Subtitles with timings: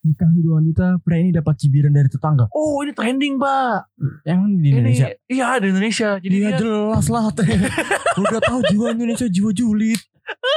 [0.00, 2.48] Nikahi dua wanita, pria ini dapat cibiran dari tetangga.
[2.56, 3.84] Oh ini trending pak.
[4.24, 5.06] Yang di Indonesia.
[5.12, 6.08] Ini, iya di Indonesia.
[6.16, 7.44] Jadi Iya dia, jelas lah teh.
[8.24, 10.00] Udah tahu jiwa Indonesia jiwa julid.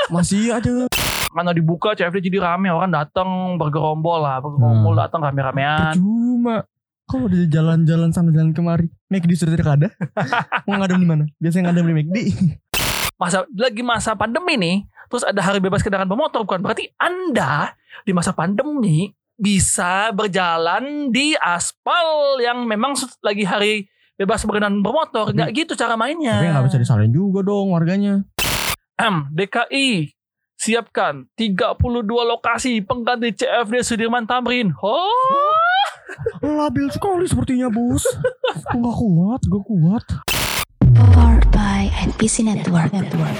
[0.07, 0.87] Masih aja.
[1.33, 5.01] karena dibuka CFD jadi rame orang datang bergerombol lah, bergerombol Hmm.
[5.01, 5.97] datang rame-ramean.
[5.97, 6.57] Percuma.
[7.03, 9.87] Kalau udah jalan-jalan sana jalan kemari, McD sudah tidak ada.
[10.69, 11.23] Mau ngadem di mana?
[11.35, 12.17] Biasanya ngadem di McD.
[13.17, 14.77] Masa lagi masa pandemi nih,
[15.09, 17.73] terus ada hari bebas kendaraan bermotor bukan berarti Anda
[18.05, 19.09] di masa pandemi
[19.43, 23.73] bisa berjalan di aspal yang memang lagi hari
[24.15, 25.35] bebas berkendaraan bermotor.
[25.35, 26.39] Nggak gitu cara mainnya.
[26.39, 28.23] Tapi nggak bisa disalahin juga dong warganya.
[28.95, 30.15] M, DKI
[30.55, 31.75] siapkan 32
[32.07, 34.71] lokasi pengganti CFD Sudirman Tamrin.
[34.79, 35.11] Oh,
[36.63, 38.05] Labil sekali sepertinya bos.
[38.71, 40.05] Gue gak kuat, gue kuat.
[40.93, 42.95] Powered by NPC Network.
[42.95, 43.35] Network.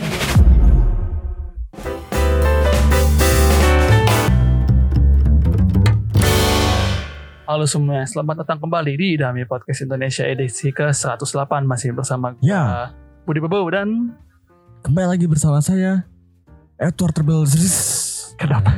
[7.43, 12.95] Halo semuanya, selamat datang kembali di Dami Podcast Indonesia edisi ke-108 masih bersama Ya.
[13.27, 14.15] Budi Bebo dan
[14.83, 16.07] Kembali lagi bersama saya
[16.79, 17.43] Edward Terbel
[18.39, 18.71] kenapa?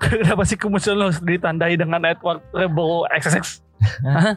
[0.00, 3.08] Kenapa sih kemunculan lo ditandai dengan Edward Rebel?
[4.08, 4.36] Hah?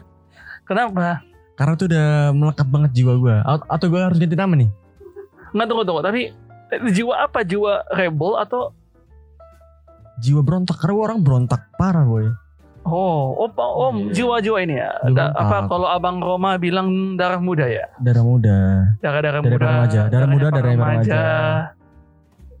[0.68, 1.24] Kenapa?
[1.56, 3.36] Karena itu udah melekat banget jiwa gue.
[3.72, 4.68] Atau gue harus ganti nama nih?
[5.56, 6.22] Nggak tunggu tunggu, tapi
[6.76, 7.40] eh, jiwa apa?
[7.40, 8.76] Jiwa rebel atau
[10.16, 10.80] Jiwa berontak.
[10.80, 12.28] Karena gue orang berontak parah boy.
[12.86, 14.12] Oh, oh, Pak, om, Iya.
[14.14, 14.90] jiwa-jiwa ini ya.
[15.10, 17.90] Da- apa kalau Abang Roma bilang darah muda ya?
[17.98, 18.56] Darah muda.
[18.96, 19.66] Darah-darah Darah muda.
[19.66, 20.00] remaja.
[20.06, 21.22] Darah muda, darah remaja.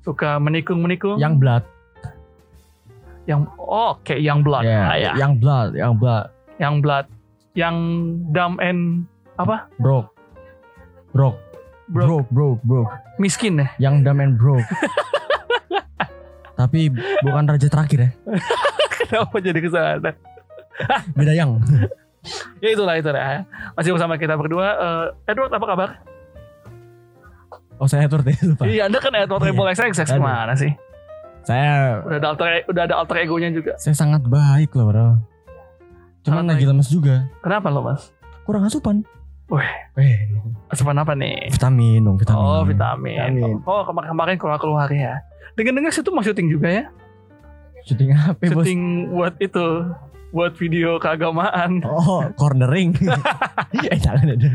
[0.00, 1.16] Suka menikung-menikung.
[1.16, 1.64] Yang blood.
[3.24, 4.62] yang oh, kayak yang blood.
[4.62, 5.12] Ya, Ah, ya.
[5.16, 5.70] Yang blood.
[5.74, 6.26] Yang blood.
[6.56, 7.06] Yang blood.
[7.54, 7.76] Yang
[8.30, 8.80] dumb and
[9.34, 9.66] apa?
[9.76, 10.14] Broke.
[11.10, 11.34] Broke.
[11.88, 12.06] Broke.
[12.06, 12.28] Broke.
[12.30, 12.60] Broke.
[12.62, 12.90] Broke.
[13.18, 13.66] Miskin ya.
[13.80, 14.62] Yang dumb and broke.
[16.56, 16.88] Tapi
[17.20, 18.10] bukan raja terakhir ya.
[18.98, 20.10] Kenapa jadi ke sana?
[21.18, 21.60] Beda yang.
[22.58, 23.22] Ya itulah itulah.
[23.22, 23.40] ya.
[23.78, 24.66] Masih bersama kita berdua.
[24.74, 25.88] Eh, Edward apa kabar?
[27.76, 28.62] Oh saya Edward ya lupa.
[28.66, 29.54] Iya, Anda kan Edward Iya.
[29.54, 30.18] Rebel XXX Aduh.
[30.18, 30.72] ke mana sih?
[31.46, 33.78] Saya Udah ada alter udah ada alter egonya juga.
[33.78, 35.08] saya sangat baik loh bro.
[36.26, 37.30] Cuman lagi lemes juga.
[37.38, 38.10] Kenapa lo, Mas?
[38.42, 39.06] Kurang asupan.
[39.46, 39.70] Wih.
[40.02, 40.26] Eh,
[40.66, 41.54] Asupan apa nih?
[41.54, 42.42] vitamin dong vitamin.
[42.42, 43.14] Oh vitamin.
[43.14, 43.54] Vitamin.
[43.62, 45.22] Oh kemarin kemarin keluar keluar ya.
[45.54, 46.84] Dengan dengar situ mau syuting juga ya?
[47.86, 48.66] Syuting apa bos?
[48.66, 48.80] Syuting
[49.14, 49.66] buat itu,
[50.34, 51.80] buat video keagamaan.
[51.86, 52.98] Oh cornering.
[53.94, 54.50] eh jangan ada.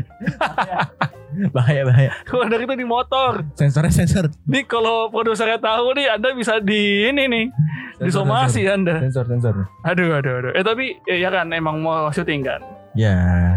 [1.56, 2.12] bahaya bahaya.
[2.28, 3.40] Dari itu di motor.
[3.56, 4.28] Sensornya sensor.
[4.44, 7.46] Nih kalau produsernya tahu nih, anda bisa di ini nih,
[8.04, 9.00] disomasi anda.
[9.00, 9.54] Sensor sensor.
[9.88, 10.52] Aduh aduh aduh.
[10.52, 12.60] Eh tapi ya, ya kan emang mau syuting kan?
[12.92, 13.56] Ya.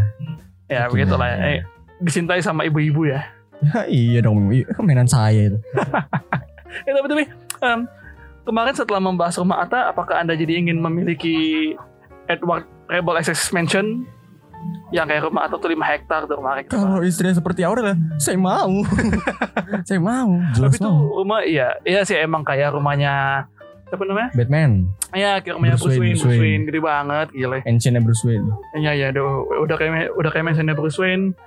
[0.65, 1.37] Ya Syuting, begitulah ya.
[1.37, 1.45] ya.
[1.45, 1.61] Eh,
[2.01, 3.21] dicintai sama ibu-ibu ya.
[3.61, 4.49] ya iya dong.
[4.49, 5.59] Kan mainan saya itu.
[6.85, 7.23] Eh tapi tapi
[7.61, 7.79] em,
[8.43, 11.73] kemarin setelah membahas rumah Ata, apakah anda jadi ingin memiliki
[12.25, 13.85] Edward Rebel XX Mansion
[14.89, 16.65] yang kayak rumah Ata tuh 5 hektar tuh kemarin.
[16.65, 18.73] Kalau istrinya seperti Aurel ya, saya mau.
[19.87, 20.29] saya mau.
[20.57, 21.01] Jelas Tapi itu mau.
[21.21, 23.45] rumah iya, iya sih emang kayak rumahnya
[23.85, 24.29] apa namanya?
[24.33, 24.71] Batman.
[25.13, 26.41] Ya kayak rumahnya Bruce Bruce, Wayne, Bruce Wayne.
[26.41, 27.57] Wayne, gede banget gila.
[27.63, 28.47] Ancientnya Bruce Wayne.
[28.73, 29.25] Iya iya udah,
[29.63, 31.37] udah kayak udah kayak mentionnya Bruce Wayne.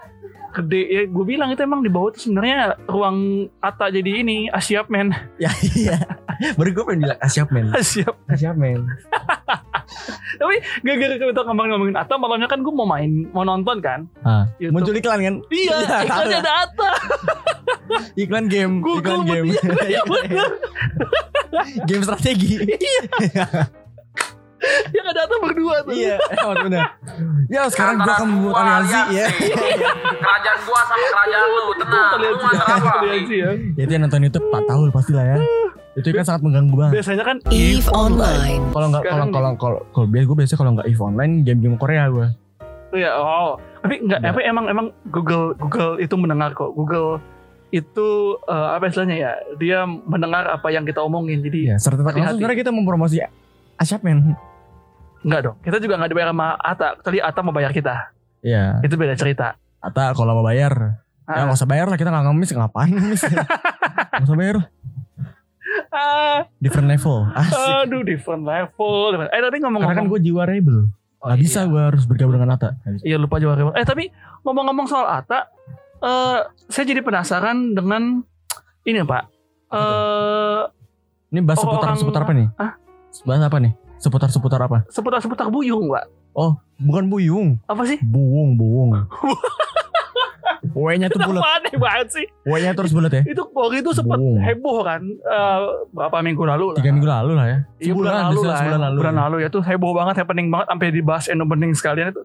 [0.48, 4.88] Gede ya, gue bilang itu emang di bawah tuh sebenarnya ruang Ata jadi ini Asyap
[4.88, 5.12] men.
[5.44, 6.00] ya iya.
[6.56, 7.68] Baru gue pengen bilang Asyap men.
[7.74, 8.14] Asyap.
[8.26, 8.80] Asyap men.
[10.40, 14.08] Tapi gara-gara kita ngomongin Ata malamnya kan gue mau main mau nonton kan.
[14.22, 14.72] Ah, YouTube.
[14.80, 15.34] muncul iklan kan?
[15.50, 16.52] Iya, Iya, iklannya ada.
[16.64, 16.90] Ata.
[18.20, 19.46] Iklan game, Google iklan game.
[19.48, 20.48] iya, iya bener.
[21.88, 22.56] Game strategi.
[24.90, 25.94] Yang ada Ata berdua tuh.
[25.94, 26.98] iya, emang benar.
[27.46, 29.26] Ya sekarang gua akan membuat aliansi ya.
[30.18, 32.10] Kerajaan gua sama kerajaan lu, tenang.
[32.18, 33.50] Lu antara kalian sih ya.
[33.78, 35.38] ya itu yang nonton YouTube tak tahu pasti lah ya.
[35.94, 36.92] Itu kan sangat mengganggu banget.
[36.98, 38.62] Biasanya kan Eve Online.
[38.74, 42.04] Kalau nggak kalau kalau kalau kalau biasa gue biasanya kalau nggak Eve online game-game Korea
[42.10, 42.26] gue.
[42.88, 43.60] Iya, oh.
[43.78, 44.34] Tapi enggak, Enggak.
[44.34, 46.74] apa emang emang Google Google itu mendengar kok.
[46.74, 47.22] Google
[47.70, 48.08] itu
[48.40, 49.32] eh, apa istilahnya ya?
[49.54, 51.40] Dia mendengar apa yang kita omongin.
[51.40, 52.18] Jadi Iya, serta tak Hati-hati.
[52.18, 53.16] langsung sebenarnya kita mempromosi
[53.76, 54.34] Asyap men.
[55.20, 55.56] enggak dong.
[55.60, 56.88] Kita juga enggak dibayar sama Ata.
[56.96, 58.10] Tadi Ata mau bayar kita.
[58.40, 58.78] Iya.
[58.80, 59.58] Itu beda cerita.
[59.78, 61.44] Ata kalau mau bayar, ya Ah.
[61.44, 63.22] nggak usah bayar lah kita nggak ngemis ngapain ngemis.
[64.08, 64.66] Nggak usah bayar lah.
[65.90, 67.28] Ah, Different level.
[67.30, 67.54] Asik.
[67.54, 69.14] aduh, different level.
[69.20, 69.84] Eh tadi ngomong-ngomong.
[69.84, 70.78] Karena kan gue jiwa rebel.
[71.18, 71.68] Oh, Gak bisa iya.
[71.68, 72.78] gue harus bergabung dengan Ata.
[72.78, 73.04] Nggak bisa.
[73.04, 73.52] Iya lupa juga.
[73.74, 74.08] Eh tapi
[74.42, 75.50] ngomong-ngomong soal Ata,
[75.98, 78.22] eh saya jadi penasaran dengan
[78.82, 79.22] ini Pak.
[79.68, 80.60] Eh
[81.28, 82.48] Ini bahas seputar orang- seputar apa nih?
[82.56, 82.72] Hah?
[83.22, 83.72] Bahas apa nih?
[83.98, 84.86] Seputar seputar apa?
[84.88, 86.06] seputar-seputar buyung, Pak.
[86.32, 87.58] Oh, bukan buyung.
[87.66, 87.98] Apa sih?
[88.00, 88.94] Buung, buung.
[90.78, 91.42] W-nya tuh bulat.
[91.42, 92.26] Aneh banget sih?
[92.44, 93.22] W-nya terus bulat ya.
[93.26, 95.58] Itu Polri itu sempat heboh kan eh,
[95.90, 96.78] berapa minggu lalu lah.
[96.78, 97.58] Tiga minggu lalu lah ya.
[97.82, 98.54] Iya bulan lalu lah.
[98.54, 98.58] ya.
[98.62, 98.96] Sebulan lalu.
[98.98, 102.22] Bulan lalu ya tuh heboh banget, happening banget sampai dibahas endo bening sekalian itu.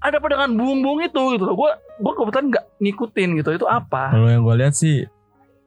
[0.00, 1.54] Ada apa dengan buung-buung itu gitu loh.
[1.54, 1.70] Gue
[2.00, 3.50] gue kebetulan nggak ngikutin gitu.
[3.52, 4.16] Itu apa?
[4.16, 5.04] Kalau yang gue lihat sih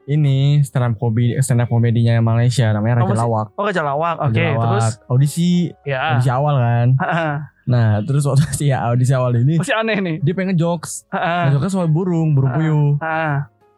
[0.03, 3.15] ini stand up comedy stand up komedinya Malaysia namanya Raja?
[3.23, 3.47] Lawak.
[3.55, 4.17] Oh Raja Lawak.
[4.19, 4.61] Oke, Lawak.
[4.65, 5.49] terus audisi
[5.87, 6.17] ya.
[6.17, 6.87] audisi awal kan.
[7.63, 10.15] Nah, terus waktu sih ya audisi awal ini Masih aneh nih.
[10.19, 11.07] dia pengen jokes.
[11.13, 11.55] Heeh.
[11.55, 12.89] Jokesnya soal burung, burung puyuh.
[12.99, 13.35] Heeh.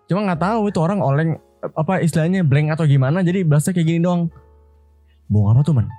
[0.10, 1.30] Cuma nggak tahu itu orang oleng
[1.62, 4.34] apa istilahnya blank atau gimana jadi bahasanya kayak gini doang.
[5.30, 5.90] Bung apa tuh man?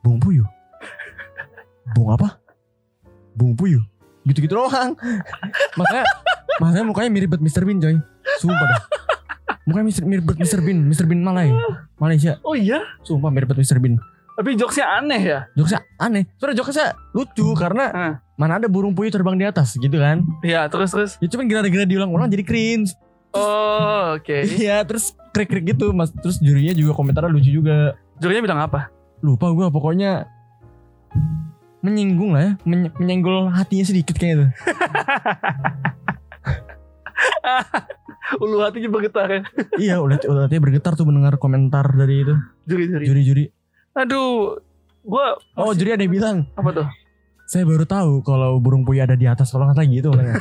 [0.00, 0.48] Bung puyuh.
[1.96, 2.39] Bung apa?
[3.34, 3.82] Bung puyuh.
[4.24, 4.94] Gitu-gitu doang.
[5.80, 6.04] makanya
[6.60, 7.62] makanya mukanya mirip banget Mr.
[7.64, 7.96] Bean coy.
[8.38, 8.82] Sumpah dah.
[9.64, 10.02] Mukanya Mr.
[10.04, 10.60] mirip banget Mr.
[10.60, 11.04] Bean, Mr.
[11.06, 11.50] Bean Malay.
[11.96, 12.36] Malaysia.
[12.42, 13.78] Oh iya, Sumpah mirip banget Mr.
[13.78, 13.96] Bean.
[14.30, 15.38] tapi jokesnya aneh ya.
[15.52, 16.24] Jokesnya aneh.
[16.40, 18.12] Soalnya jokesnya lucu karena Heeh.
[18.40, 20.24] mana ada burung puyuh terbang di atas gitu kan.
[20.40, 21.10] Iya, terus terus.
[21.20, 22.96] Ya cuman gara-gara diulang-ulang jadi cringe.
[23.36, 24.32] Oh, oke.
[24.56, 28.88] Iya terus krik-krik gitu mas Terus jurinya juga komentarnya lucu juga Jurinya bilang apa?
[29.20, 30.24] Lupa gue pokoknya
[31.80, 34.50] Menyinggung lah ya menye- Menyenggol hatinya sedikit kayaknya tuh
[38.38, 39.42] Ulu hatinya bergetar ya.
[39.82, 42.34] Iya udah udah hatinya bergetar tuh mendengar komentar dari itu
[42.64, 43.04] Juri-juri.
[43.04, 43.44] Juri-juri
[43.92, 44.60] Aduh,
[45.02, 46.86] gua Oh juri ada yang bilang apa tuh?
[47.44, 50.38] Saya baru tahu kalau burung puyuh ada di atas Kalau nggak gitu katanya.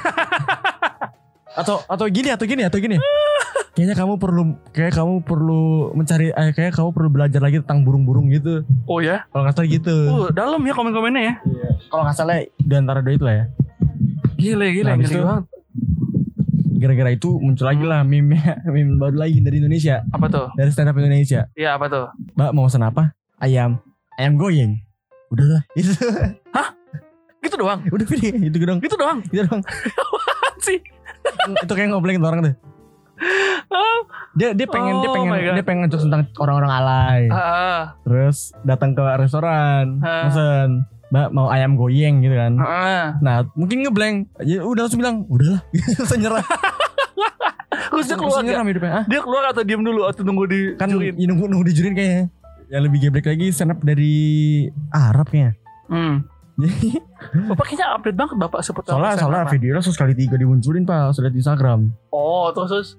[1.58, 2.96] Atau atau gini atau gini atau gini
[3.80, 5.62] Kayaknya kamu perlu Kayak kamu perlu
[5.94, 9.24] mencari eh, Kayak kamu perlu belajar lagi tentang burung-burung gitu Oh ya?
[9.26, 11.34] Kalau nggak salah gitu Uh, dalam ya komen-komennya ya.
[11.88, 13.46] Kalau nggak salah di antara dua itu lah ya
[14.36, 15.44] Gila, gila, Nah, itu- banget.
[16.76, 20.48] gara-gara itu muncul lagi lah meme meme baru lagi dari Indonesia Apa tuh?
[20.54, 22.06] dari stand up Indonesia Iya, apa tuh?
[22.34, 23.80] mbak mau pesan apa ayam
[24.16, 24.80] ayam goyeng
[25.30, 25.92] udah lah itu
[27.40, 27.80] Gitu doang.
[27.86, 28.16] udah itu
[28.52, 28.80] Gitu doang.
[29.26, 29.60] itu dong
[30.00, 30.80] Apaan sih?
[31.58, 32.56] itu kayak ngobrolin orang tuh
[34.32, 35.54] dia dia pengen dia Oh pengen my God.
[35.54, 40.26] dia pengen ngejokes tentang orang-orang alay Ah, terus datang ke restoran Ah.
[40.26, 40.70] pesan
[41.10, 43.18] mbak mau ayam goyeng gitu kan ah.
[43.20, 45.62] nah mungkin ngeblank ya udah langsung bilang udahlah
[46.00, 46.46] langsung nyerah
[47.90, 48.62] Terus dia keluar ya?
[48.94, 51.18] ah Dia keluar atau diem dulu atau nunggu di kan jurin?
[51.18, 52.24] ya, nunggu nunggu dijurin kayaknya
[52.70, 54.14] yang lebih geblek lagi stand up dari
[54.90, 55.58] Arab kayaknya
[55.90, 56.22] Hmm.
[56.56, 57.02] Jadi
[57.50, 61.28] Bapak kayaknya update banget Bapak seputar soalnya soalnya videonya terus kali tiga dimunculin pak sudah
[61.28, 62.90] di Instagram Oh, terus terus.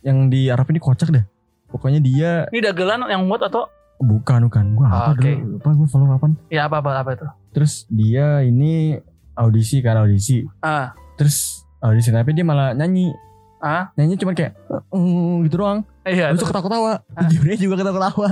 [0.00, 1.24] Yang di Arab ini kocak deh.
[1.66, 3.68] Pokoknya dia Ini dagelan yang buat atau?
[3.98, 4.64] Bukan bukan.
[4.72, 5.20] Gue apa Ah, oke.
[5.20, 7.26] dulu apa gue follow apa ya apa apa apa itu?
[7.48, 8.94] terus dia ini
[9.34, 10.46] audisi kan audisi.
[10.58, 13.10] Ah, terus audisi tapi dia malah nyanyi.
[13.58, 15.82] Ah, nyanyi cuma kayak "Eh, gitu doang.
[16.02, 16.30] Iya.
[16.30, 17.02] Terus ketawa-ketawa.
[17.10, 17.26] Ah.
[17.26, 18.28] Jurinya juga ketawa-ketawa.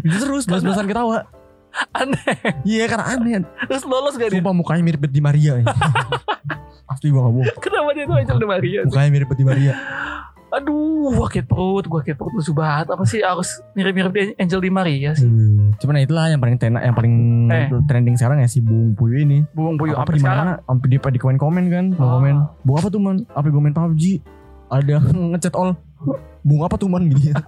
[0.00, 1.18] Itu terus Balas-balasan ketawa.
[1.90, 2.36] Aneh.
[2.62, 3.40] Iya karena aneh.
[3.64, 4.36] Terus lolos gak dia?
[4.36, 5.60] Sumpah mukanya mirip Betty Maria
[6.86, 7.56] Asli gue gak bohong.
[7.58, 8.80] Kenapa dia tuh Angel de Maria?
[8.84, 9.72] Mukanya mirip Betty Maria
[10.56, 12.88] Aduh, gua sakit perut, gua sakit perut lucu banget.
[12.88, 15.24] Apa sih harus mirip-mirip di Angel di Maria sih?
[15.24, 15.76] Hmm.
[15.76, 17.14] Cuman itulah yang paling tenak, yang paling
[17.46, 17.68] Eh.
[17.84, 19.44] trending sekarang ya si Bung Puyuh ini.
[19.52, 20.46] Bung Puyuh apa apa di sekarang?
[20.48, 20.64] mana?
[20.64, 22.16] Sampai di, di komen komen kan, Oh.
[22.16, 22.34] komen.
[22.62, 23.16] Bung apa tuh man?
[23.28, 24.04] Apa gue main PUBG?
[24.66, 24.96] Ada
[25.36, 25.76] ngechat all.
[26.40, 27.36] Bung apa tuh man gitu.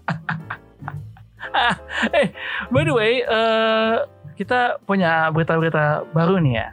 [2.69, 3.95] By the way, eh
[4.35, 6.69] kita punya berita-berita baru nih ya.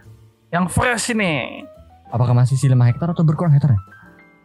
[0.52, 1.66] Yang fresh nih.
[2.08, 3.80] Apakah masih si 5 hektar atau berkurang hektar ya?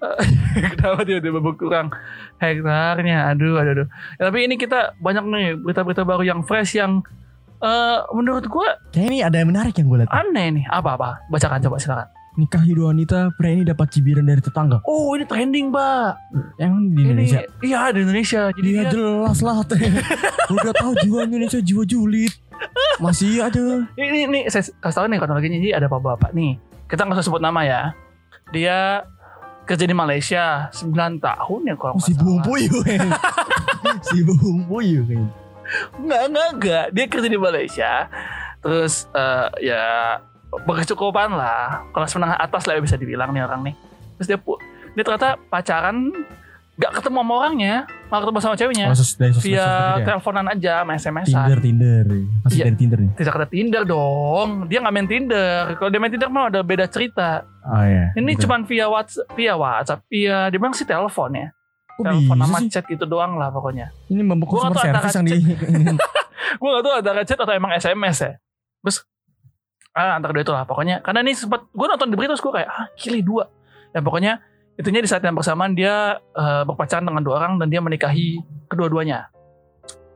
[0.77, 1.93] Kenapa tiba-tiba berkurang
[2.41, 3.31] hektarnya?
[3.33, 3.89] Aduh, aduh, aduh.
[4.17, 7.05] Ya, tapi ini kita banyak nih berita-berita baru yang fresh yang
[7.61, 10.11] eh menurut gua Kayaknya ini ada yang menarik yang gue lihat.
[10.11, 10.65] aneh nih.
[10.73, 11.29] Apa-apa?
[11.29, 12.09] Bacakan coba silakan.
[12.39, 14.81] Nikah dua wanita, pria ini dapat cibiran dari tetangga.
[14.87, 16.11] Oh, ini trending, Mbak.
[16.63, 17.39] Yang di Indonesia.
[17.43, 18.43] Ini iya di Indonesia.
[18.55, 19.83] Jadi dia, jelas lah teh.
[20.49, 22.33] Udah tahu jiwa Indonesia jiwa julid.
[23.03, 23.85] Masih ada.
[23.99, 26.57] ini ini saya kasih tahu nih kronologinya jadi ada bapak-bapak nih.
[26.87, 27.81] Kita nggak usah sebut nama ya.
[28.55, 29.05] Dia
[29.71, 30.91] kerja di Malaysia 9
[31.23, 33.15] tahun ya kalau Oh, si nggak kayaknya.
[34.03, 35.31] si Bung Puyuh kayaknya.
[35.95, 36.87] Enggak, enggak, enggak.
[36.91, 37.93] Dia kerja di Malaysia.
[38.59, 39.85] Terus eh, ya
[40.67, 41.87] berkecukupan lah.
[41.95, 43.75] Kelas menengah atas lah bisa dibilang nih orang nih.
[44.19, 44.39] Terus dia
[44.91, 46.11] dia ternyata pacaran
[46.81, 47.75] nggak ketemu sama orangnya,
[48.09, 48.87] malah ketemu sama ceweknya.
[48.89, 50.05] Oh, sos, dari sosmed via ya?
[50.09, 51.29] teleponan aja, sama SMS-an.
[51.29, 52.05] Tinder, Tinder.
[52.41, 52.65] Masih Iya.
[52.65, 53.11] dari Tinder nih.
[53.21, 54.49] Tidak ada Tinder dong.
[54.73, 55.63] Dia nggak main Tinder.
[55.77, 57.45] Kalau dia main Tinder mah ada beda cerita.
[57.69, 58.17] Oh iya.
[58.17, 58.49] Ini gitu.
[58.49, 61.53] cuman via WhatsApp, via WhatsApp, via dia bilang sih telepon ya.
[62.01, 62.73] Kok telepon sama sih?
[62.73, 63.93] chat gitu doang lah pokoknya.
[64.09, 65.33] Ini membuk Gua customer service yang di
[66.59, 68.33] gue gak tahu antara chat atau emang SMS ya
[68.81, 68.97] terus
[69.93, 72.53] ah antara dua itu lah pokoknya karena ini sempat gue nonton di berita terus gue
[72.55, 73.51] kayak ah kili dua
[73.91, 74.39] ya pokoknya
[74.81, 79.29] itunya di saat yang bersamaan dia eh, berpacaran dengan dua orang dan dia menikahi kedua-duanya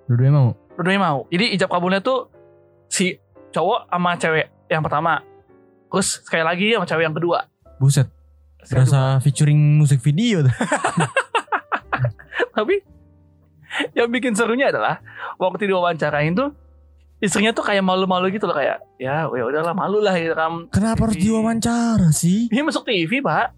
[0.04, 0.48] Dua-duanya mau.
[0.74, 2.28] dua-duanya mau jadi ijab kabulnya tuh
[2.88, 3.14] si
[3.50, 5.20] cowok sama cewek yang pertama
[5.86, 7.38] terus sekali lagi sama cewek yang kedua
[7.76, 8.06] Buset.
[8.64, 10.48] Berasa featuring musik video tuh.
[12.56, 12.80] Tapi
[13.92, 15.02] yang bikin serunya adalah
[15.36, 16.54] waktu diwawancarain tuh
[17.18, 20.70] istrinya tuh kayak malu-malu gitu loh kayak ya ya udahlah malu lah gitu kan.
[20.70, 21.28] Kenapa harus TV.
[21.28, 22.46] diwawancara sih?
[22.48, 23.52] Ini masuk TV pak,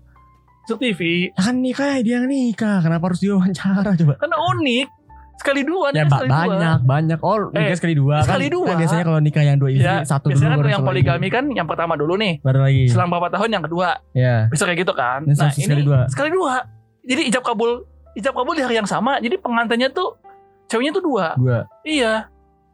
[0.67, 2.83] masuk TV Ya kan nikah dia yang nikah.
[2.83, 4.15] Kenapa harus diwawancara coba?
[4.19, 4.87] karena unik
[5.37, 6.43] sekali dua Ya ba- sekali dua.
[6.43, 7.19] banyak banyak.
[7.21, 8.27] Oh nikah Eh, sekali dua kan.
[8.27, 8.67] sekali dua.
[8.67, 11.29] Kan biasanya kalau nikah yang dua istri Ya, satu dulu biasanya kan yang poligami lagi.
[11.31, 12.83] kan yang pertama dulu nih, Baru lagi.
[12.89, 14.37] selang berapa tahun yang kedua, Ya.
[14.49, 15.23] bisa kayak gitu kan.
[15.23, 16.01] Ini Nah sekali ini dua.
[16.09, 16.55] sekali dua.
[17.05, 17.71] Jadi ijab kabul,
[18.17, 19.21] ijab kabul di hari yang sama.
[19.21, 20.19] Jadi pengantinnya tuh
[20.67, 21.37] ceweknya tuh dua.
[21.37, 21.63] Dua.
[21.85, 22.27] Iya,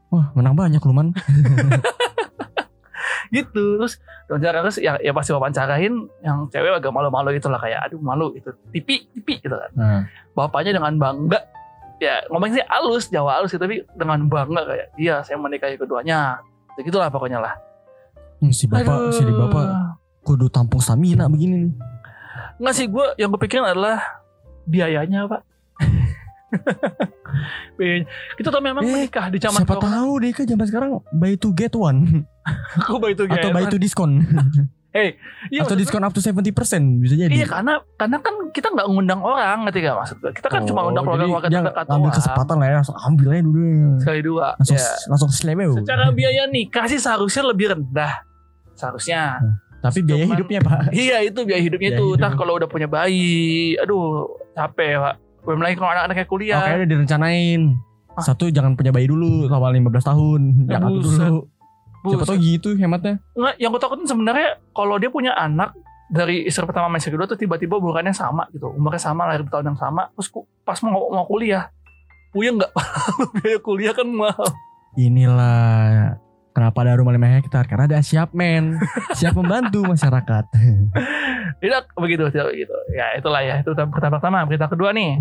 [0.09, 1.13] Wah menang banyak lu man.
[3.31, 3.79] gitu.
[3.79, 8.01] Terus wawancara terus ya, ya pasti wawancarain yang cewek agak malu-malu gitu lah kayak aduh
[8.03, 8.51] malu gitu.
[8.75, 9.71] Tipi, tipi gitu kan.
[9.77, 10.03] Nah.
[10.35, 11.39] Bapaknya dengan bangga
[12.03, 16.43] ya ngomongnya sih halus, Jawa halus sih tapi dengan bangga kayak iya saya menikahi keduanya.
[16.75, 17.55] Ya Gitulah pokoknya lah.
[18.43, 21.75] Hmm, si bapak, si di bapak kudu tampung stamina begini nih.
[22.63, 24.23] Nggak sih gue yang gue pikirin adalah
[24.67, 25.43] biayanya pak.
[27.75, 28.07] Biayanya.
[28.37, 29.93] Kita tuh memang Eh, menikah di zaman Siapa corona.
[29.95, 32.27] tahu deh kan zaman sekarang buy to get one
[32.79, 33.71] Aku buy to atau get buy one.
[33.71, 34.15] to discount
[34.93, 36.53] Iya, atau diskon up to 70%
[37.01, 37.33] bisa jadi.
[37.33, 40.37] Iya karena karena kan kita nggak ngundang orang ngerti gak maksud gue.
[40.37, 42.13] Kita kan cuma Oh, undang keluarga jadi keluarga dia terdekat ambil doang.
[42.13, 43.65] kesempatan lah ya langsung ambil aja dulu
[43.97, 44.47] Sekali dua.
[44.55, 44.89] langsung Ya.
[45.09, 48.13] langsung slebeu Secara biaya nikah sih seharusnya lebih rendah.
[48.75, 49.41] Seharusnya.
[49.81, 52.07] tapi biaya Cuman- hidupnya pak Iya itu biaya hidupnya Biaya itu.
[52.07, 52.21] hidup.
[52.21, 53.33] Entah kalau udah punya bayi,
[53.75, 55.15] aduh capek pak.
[55.43, 56.55] Belum lagi kalau anak-anaknya kuliah.
[56.55, 57.63] oh, kayaknya udah direncanain
[58.13, 58.21] Ah.
[58.21, 61.01] satu jangan punya bayi dulu awal 15 tahun Ya, jangan buset.
[61.01, 61.39] dulu
[62.05, 62.29] siapa Buset.
[62.29, 65.73] tahu gitu hematnya Nggak, yang gue takutin sebenarnya kalau dia punya anak
[66.07, 69.73] dari istri pertama sama istri kedua tuh tiba-tiba bukannya sama gitu umurnya sama lahir tahun
[69.73, 70.29] yang sama terus
[70.61, 71.73] pas mau mau kuliah
[72.31, 72.69] Puyeng nggak
[73.35, 74.45] biaya kuliah kan mahal
[74.95, 76.21] inilah
[76.53, 78.79] kenapa ada rumah lima hektar karena ada siap men
[79.19, 80.45] siap membantu masyarakat.
[81.59, 82.77] Tidak begitu tidak begitu.
[82.93, 85.21] Ya itulah ya itu pertama pertama berita kedua nih.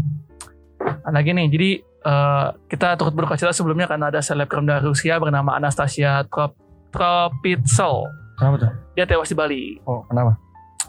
[0.81, 5.17] Ada lagi nih jadi eh, kita turut berduka cita sebelumnya karena ada selebgram dari Rusia
[5.17, 6.53] bernama Anastasia Trop
[6.91, 8.05] Tropitsel.
[8.35, 8.71] Kenapa tuh?
[8.99, 9.63] Dia tewas di Bali.
[9.87, 10.35] Oh kenapa?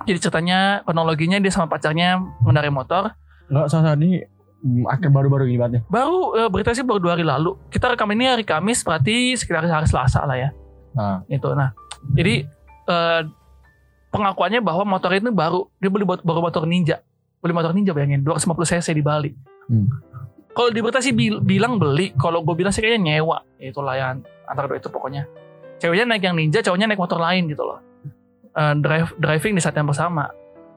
[0.02, 3.14] Jadi ceritanya kronologinya dia sama pacarnya mengendarai motor.
[3.46, 4.25] Enggak salah ini
[4.62, 7.59] akhir baru-baru gini banget nih baru eh, berita sih baru dua hari lalu.
[7.66, 10.50] Kita rekam ini hari Kamis berarti sekitar hari Selasa lah ya.
[10.95, 11.26] Nah.
[11.26, 11.75] Itu nah.
[12.14, 12.47] Jadi
[12.87, 13.21] eh,
[14.14, 17.02] pengakuannya bahwa motor itu baru dia beli baru motor Ninja.
[17.42, 19.33] Beli motor Ninja bayangin 250 cc di Bali.
[19.62, 19.87] Hmm.
[20.52, 23.40] kalau di berita sih bil- bilang beli kalau gue bilang sih kayaknya nyewa.
[23.57, 25.26] Itulah yang antara dua itu pokoknya.
[25.81, 27.81] Ceweknya naik yang Ninja cowoknya naik motor lain gitu loh.
[28.52, 30.28] Eh, drive driving di saat yang bersama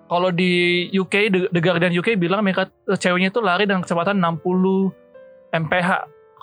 [0.06, 1.16] kalau di UK
[1.52, 4.94] The, Guardian UK bilang mereka ceweknya itu lari dengan kecepatan 60
[5.56, 5.90] mph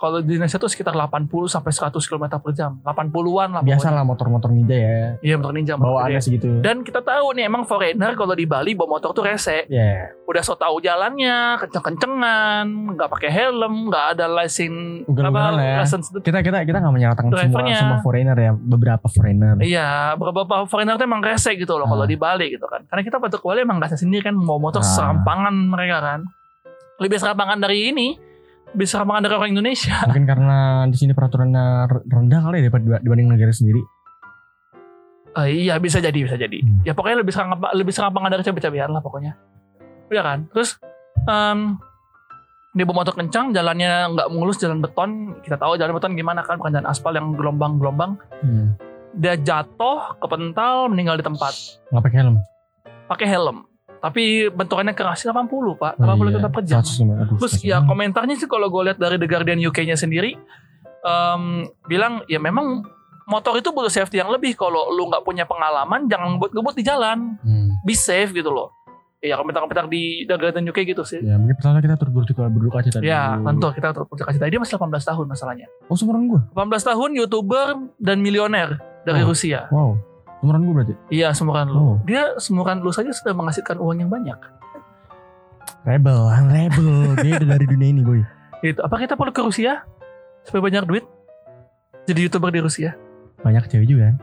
[0.03, 4.03] kalau di Indonesia tuh sekitar 80 sampai 100 km per jam 80-an lah biasa lah
[4.03, 6.27] motor-motor ninja ya iya motor ninja bawaannya gede.
[6.27, 10.11] segitu dan kita tahu nih emang foreigner kalau di Bali bawa motor tuh rese ya
[10.21, 15.77] udah so tahu jalannya kenceng-kencengan nggak pakai helm nggak ada license Ugal-ugalan lah ya.
[15.79, 20.97] license kita kita kita nggak menyalahkan semua semua foreigner ya beberapa foreigner Iya, beberapa foreigner
[20.97, 22.09] tuh emang rese gitu loh kalau Ah.
[22.09, 22.83] di Bali gitu kan.
[22.83, 24.87] Karena kita ke Bali emang rese sendiri kan mau motor Ah.
[24.89, 26.19] serampangan mereka kan.
[26.97, 28.17] Lebih serampangan dari ini,
[28.81, 29.95] serampangan dari orang Indonesia.
[30.09, 30.57] mungkin karena
[30.89, 31.65] di sini peraturannya
[32.09, 32.69] rendah kali ya
[33.01, 33.81] dibanding negara sendiri
[35.33, 36.61] Eh, iya bisa jadi, bisa jadi.
[36.61, 36.85] Hmm.
[36.85, 39.33] Ya pokoknya lebih serampangan, lebih serampangan dari cabai-cabean lah pokoknya.
[40.13, 40.39] Udah kan.
[40.53, 40.77] Terus
[41.25, 41.81] em
[42.73, 45.37] dia bawa motor kencang, jalannya nggak mulus, jalan beton.
[45.41, 48.17] Kita tahu jalan beton gimana kan, bukan jalan aspal yang gelombang-gelombang.
[48.45, 48.77] hmm.
[49.13, 51.53] Dia jatuh, kepental, meninggal di tempat.
[51.93, 52.35] nggak pakai helm
[53.05, 53.57] Pakai helm.
[54.03, 56.35] Tapi bentukannya keras 80 pak, 80 Oh, iya.
[56.35, 56.77] km per jam.
[56.77, 57.11] 100 km.
[57.17, 60.35] Aduh, Terus ya komentarnya sih kalau gue lihat dari The Guardian UK-nya sendiri
[61.01, 61.43] em,
[61.83, 62.83] bilang ya memang
[63.25, 67.39] motor itu butuh safety yang lebih kalau lu nggak punya pengalaman jangan ngebut-ngebut di jalan
[67.39, 67.71] Hmm.
[67.81, 68.71] be safe gitu loh
[69.19, 72.77] ya komentar-komentar di The Guardian UK gitu sih ya mungkin pertama kita turut berduka berduka
[72.81, 73.47] cita ya dulu.
[73.49, 77.09] tentu kita terus kasih tahu dia masih 18 tahun masalahnya oh seumuran gue 18 tahun
[77.15, 77.67] youtuber
[77.97, 79.31] dan milioner dari Oh.
[79.31, 79.95] Rusia wow
[80.43, 80.93] seumuran gue berarti?
[81.07, 81.79] Iya semuran lu.
[81.79, 81.95] Oh.
[82.03, 84.35] dia semuran lu saja sudah menghasilkan uang yang banyak.
[85.87, 86.19] Rebel
[86.51, 87.15] rebel.
[87.23, 88.19] Beda dari dunia ini boy.
[88.59, 89.87] Itu apa kita perlu ke Rusia?
[90.43, 91.07] Supaya banyak duit?
[92.03, 92.91] Jadi youtuber di Rusia?
[93.39, 94.15] Banyak cewek juga kan?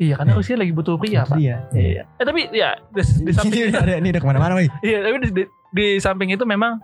[0.00, 0.38] Iya karena Eh.
[0.40, 1.36] Rusia lagi butuh pria pak.
[1.36, 2.08] iya Iya.
[2.16, 4.68] Eh tapi ya di, di samping ini udah, ini udah ke mana-mana boy.
[4.80, 6.80] Iya tapi di, di, di samping itu memang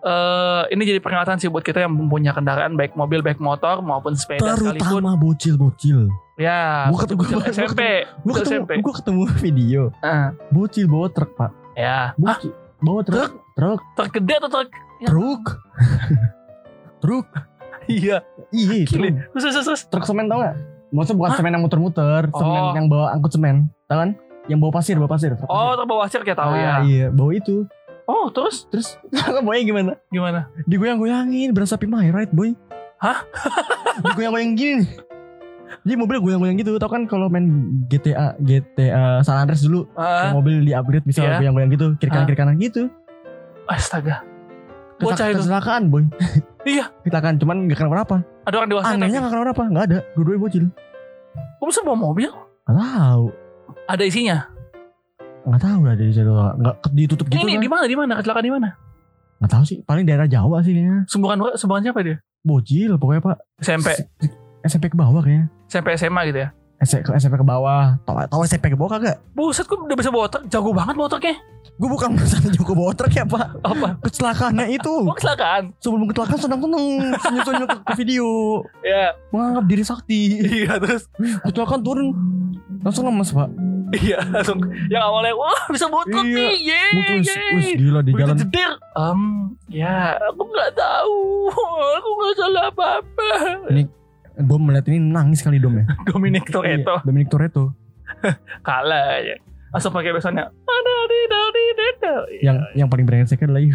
[0.00, 4.14] eh ini jadi peringatan sih buat kita yang mempunyai kendaraan baik mobil baik motor maupun
[4.14, 4.78] sepeda sekalipun.
[4.78, 6.86] terutama bocil-bocil Ya.
[6.86, 7.82] Gua ketemu- bocil gua- gua SMP.
[8.22, 8.70] bocil ketemu SMP.
[8.78, 12.14] gue ketemu video Ah, bocil bawa truk pak ya.
[12.14, 14.70] Bocil bawa truk truk tergede atau truk?
[14.96, 15.08] Ya.
[15.08, 15.42] truk
[17.00, 17.26] truk
[17.86, 18.22] Iya.
[18.50, 19.02] iya truk
[19.32, 19.82] Terus terus terus.
[19.84, 20.54] truk semen tau gak
[20.88, 21.36] maksudnya bukan Hah?
[21.36, 22.72] semen yang muter-muter semen Oh.
[22.72, 24.10] yang bawa angkut semen tau kan
[24.46, 25.34] yang bawa pasir, bawa pasir.
[25.34, 25.76] truk Oh, pasir.
[25.76, 26.74] terbawa pasir kayak tahu Ah, ya.
[26.82, 27.68] Iya, bawa itu.
[28.08, 28.96] Oh, terus Terus
[29.44, 29.92] bawanya gimana?
[30.08, 30.40] gimana?
[30.64, 32.56] Digoyang-goyangin berasa My Ride, boy.
[32.96, 33.20] Hah?
[34.06, 34.90] Digoyang-goyang gini nih.
[35.84, 36.72] Jadi mobil goyang-goyang gitu.
[36.76, 37.44] Tau kan kalau main
[37.86, 41.38] GTA GTA San Andreas dulu, yang mobil di upgrade bisa Iya.
[41.38, 42.26] goyang-goyang gitu, kiri kanan Ah.
[42.26, 42.82] kiri kanan gitu.
[43.66, 44.24] astaga.
[44.96, 45.40] Kecel- Bocah itu.
[45.44, 46.04] Kecelakaan, boy.
[46.64, 46.88] Iya.
[47.00, 48.24] Kecelakaan, cuman gak kenapa-napa.
[48.44, 49.98] Ada orang dewasa Anehnya gak kenapa-napa, gak ada.
[50.12, 50.64] Dua-duanya bocil.
[51.60, 52.32] kok bisa bawa mobil?
[52.64, 53.24] Gak tahu.
[53.84, 54.48] Ada isinya.
[55.48, 56.28] Gak tahu lah dari situ.
[56.28, 57.62] Gak ditutup gitu ini kan.
[57.62, 57.84] di mana?
[57.84, 58.12] Di mana?
[58.16, 58.68] Kecelakaan di mana?
[59.38, 59.78] Gak tahu sih.
[59.82, 61.08] Paling daerah Jawa sih kayaknya.
[61.08, 62.16] Sumbukan sumbukan siapa dia?
[62.40, 63.36] Bocil pokoknya pak.
[63.58, 64.04] SMP, S-
[64.62, 65.48] SMP ke bawah kayaknya.
[65.66, 66.48] SMP SMA gitu ya.
[66.80, 67.98] SMP ke bawah.
[68.02, 69.18] Tahu tahu SMP ke bawah kagak?
[69.32, 70.46] Buset, kok udah bisa bawa truk?
[70.46, 71.34] Jago banget bawa truknya.
[71.78, 73.54] Gue bukan masalah Joko bawa truk ya pak.
[73.62, 73.88] Apa?
[74.02, 74.90] Kecelakaannya itu.
[74.90, 75.70] Oh, kecelakaan.
[75.78, 76.84] Sebelum kecelakaan senang-senang
[77.16, 78.26] senyum-senyum ke, ke video.
[78.82, 79.14] Ya.
[79.30, 80.42] Menganggap diri sakti.
[80.42, 82.10] Iya, terus Kecelakaan turun.
[82.82, 83.50] Langsung lemes pak.
[83.88, 84.60] iya langsung
[84.92, 86.36] yang awalnya wah bisa bawa truk Iya.
[86.36, 86.52] nih.
[86.60, 86.90] Yeay.
[86.92, 87.24] Mutus.
[87.26, 87.52] yeay.
[87.54, 88.36] Wih gila di jalan.
[88.36, 88.70] jedir.
[88.92, 89.20] Em,
[89.68, 91.18] ya, aku nggak tahu.
[91.96, 93.28] Aku nggak salah apa-apa.
[94.38, 95.84] Dom melihat ini nangis kali Dom ya.
[96.08, 97.74] Dominic Toretto Iya, Dominic Toretto.
[98.62, 99.36] kalah ya.
[99.68, 100.16] Langsung pakai
[101.08, 102.14] di dari dada.
[102.40, 103.68] Yang yang paling brengsek lagi.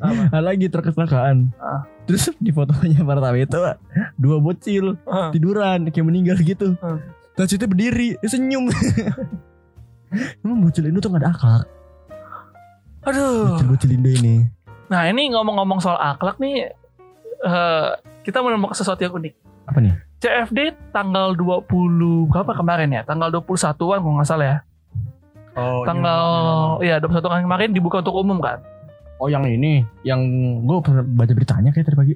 [0.00, 0.40] Apa?
[0.48, 1.52] lagi terkecelakaan.
[1.58, 1.84] Ah.
[2.06, 3.58] Terus di fotonya para itu
[4.16, 5.28] dua bocil Ah.
[5.28, 6.72] tiduran kayak meninggal gitu.
[6.80, 7.02] Hmm.
[7.36, 8.72] Dan situ berdiri senyum.
[10.40, 11.66] Emang bocil Indo tuh gak ada akhlak.
[13.04, 13.60] Aduh.
[13.60, 14.48] Bocil-bocil Indo ini.
[14.88, 16.70] Nah ini ngomong-ngomong soal akhlak nih,
[17.42, 17.88] eh,
[18.22, 19.34] kita menemukan sesuatu yang unik.
[19.76, 19.92] Apa nih?
[20.24, 23.04] CFD tanggal 20 berapa kemarin ya?
[23.04, 24.58] Tanggal 21-an kalau nggak salah ya.
[25.52, 26.24] Oh, tanggal
[26.80, 28.64] iya 21 kan kemarin dibuka untuk umum kan.
[29.20, 30.24] Oh yang ini, yang
[30.64, 32.14] gue pernah baca beritanya kayak tadi pagi.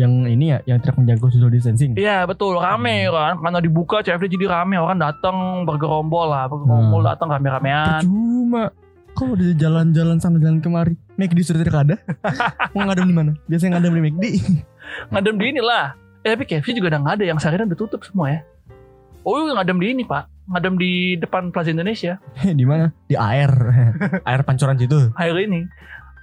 [0.00, 1.92] Yang ini ya, yang tidak menjaga social distancing.
[2.00, 7.12] Iya betul rame kan karena dibuka CFD jadi rame orang datang bergerombol lah bergerombol Hmm.
[7.12, 8.00] datang rame-ramean.
[8.00, 8.72] Percuma.
[9.12, 11.96] Kalau di jalan-jalan sana jalan kemari, McD sudah tidak ada.
[12.72, 13.32] Mau ngadem di mana?
[13.44, 14.24] Biasanya ngadem di McD.
[15.12, 16.05] Ngadem di inilah.
[16.26, 18.40] Eh tapi KFC juga udah nggak ada yang seharian udah tutup semua ya.
[19.22, 22.18] Oh iya ngadem di ini pak, ngadem di depan Plaza Indonesia.
[22.42, 22.90] di mana?
[23.06, 23.50] Di air.
[24.28, 25.14] air pancoran situ.
[25.14, 25.66] Air ini,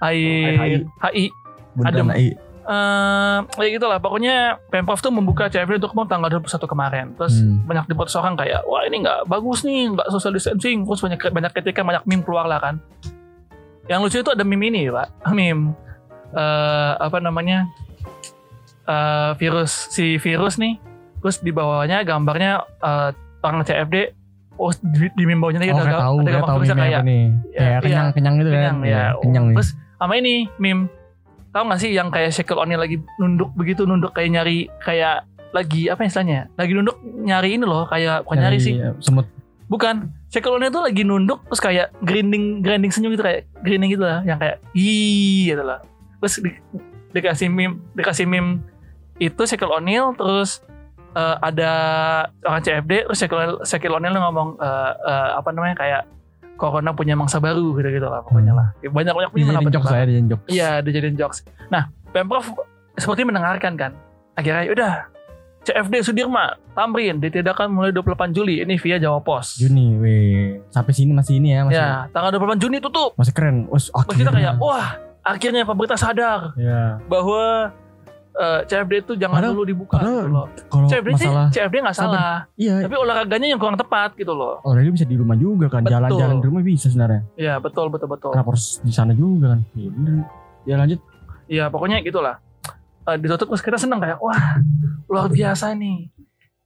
[0.00, 0.76] air, HI.
[1.00, 1.24] HI.
[1.72, 2.08] Bundaran Adem.
[2.12, 2.28] AI.
[2.64, 4.00] Eh, ya gitu lah.
[4.00, 7.06] Pokoknya Pemprov tuh membuka CFD untuk umum tanggal 21 kemarin.
[7.12, 7.60] Terus Hmm.
[7.64, 10.84] banyak diprotes orang kayak, wah ini nggak bagus nih, nggak social distancing.
[10.84, 12.80] Terus banyak banyak kritikan, banyak meme keluar lah kan.
[13.84, 15.76] Yang lucu itu ada meme ini pak, meme
[16.34, 17.68] eh apa namanya
[18.84, 20.76] eh virus si virus nih.
[21.20, 24.12] Terus di bawahnya gambarnya eh, orang CFD.
[24.54, 26.94] Oh di, di lagi Oh, ada, kayak tahu, ada kayak gambar tahu tulisnya meme kayak
[26.94, 27.24] apa nih.
[27.26, 27.78] Ya, Kayak iya.
[27.82, 28.54] kenyang, kenyang gitu kan.
[28.54, 28.86] kenyang ya.
[28.86, 29.44] Iya, Kenyang.
[29.58, 29.68] Terus
[29.98, 30.82] sama ini meme.
[31.50, 35.86] Tahu gak sih yang kayak Shaquille O'Neal lagi nunduk begitu nunduk kayak nyari kayak lagi
[35.86, 36.50] apa istilahnya?
[36.54, 38.74] Lagi nunduk nyari ini loh kayak bukan nyari sih.
[38.78, 39.26] Iya, Semut.
[39.66, 40.10] Bukan.
[40.30, 44.22] Shaquille O'Neal tuh lagi nunduk terus kayak grinding grinding senyum gitu kayak grinding gitu lah
[44.22, 45.78] yang kayak ih gitu lah.
[46.18, 46.50] Terus di,
[47.10, 48.58] dikasih meme dikasih meme
[49.16, 50.60] itu Shaquille O'Neal terus
[51.12, 51.70] eh, ada
[52.42, 56.02] orang CFD terus Shaquille, Shaquille O'Neal ngomong eh, eh, apa namanya kayak
[56.54, 58.68] Corona punya mangsa baru gitu-gitu lah pokoknya lah.
[58.80, 60.46] Banyak banyak meme Dijadiin jokes saya, dijadiin jokes.
[60.46, 61.38] Iya, dijadiin jokes.
[61.66, 62.46] Nah, Pemprov
[62.94, 63.90] seperti mendengarkan kan.
[64.34, 64.92] Akhirnya udah
[65.64, 68.62] CFD Sudirman, Tamrin ditiadakan mulai 28 Juli.
[68.62, 69.58] Ini via Jawa Pos.
[69.58, 70.62] Juni, weh.
[70.70, 73.18] Sampai sini masih ini ya, masih Ya, tanggal 28 Juni tutup.
[73.18, 73.66] masih keren.
[73.66, 77.02] Wes, Terus kita kayak, wah, akhirnya pemerintah sadar Ya.
[77.08, 77.74] bahwa
[78.34, 80.46] eh, CFD itu jangan Padahal- dulu dibuka gitu loh.
[80.66, 84.58] Kalau CFD sih, masalah CFD nggak salah, iya, tapi olahraganya yang kurang tepat gitu loh.
[84.60, 85.82] olahraga bisa di rumah juga kan.
[85.82, 87.22] Jalan-jalan di rumah bisa sebenarnya.
[87.34, 88.30] Iya, betul betul betul.
[88.30, 89.60] Kenapa harus di sana juga kan?
[89.72, 89.90] Iya.
[90.64, 91.00] Ya lanjut.
[91.44, 92.42] Iya pokoknya gitulah.
[93.04, 94.58] Eh, ditutup terus kita seneng kayak wah
[95.06, 96.08] luar biasa nih.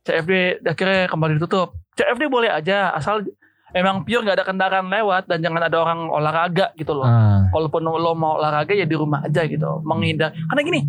[0.03, 1.77] CFD akhirnya kembali ditutup.
[1.93, 3.27] CFD boleh aja asal
[3.69, 7.05] emang pure nggak ada kendaraan lewat dan jangan ada orang olahraga gitu loh.
[7.05, 9.83] Ah, Walaupun lo mau olahraga ya di rumah aja gitu.
[9.83, 10.33] Menghindar.
[10.33, 10.81] Karena gini,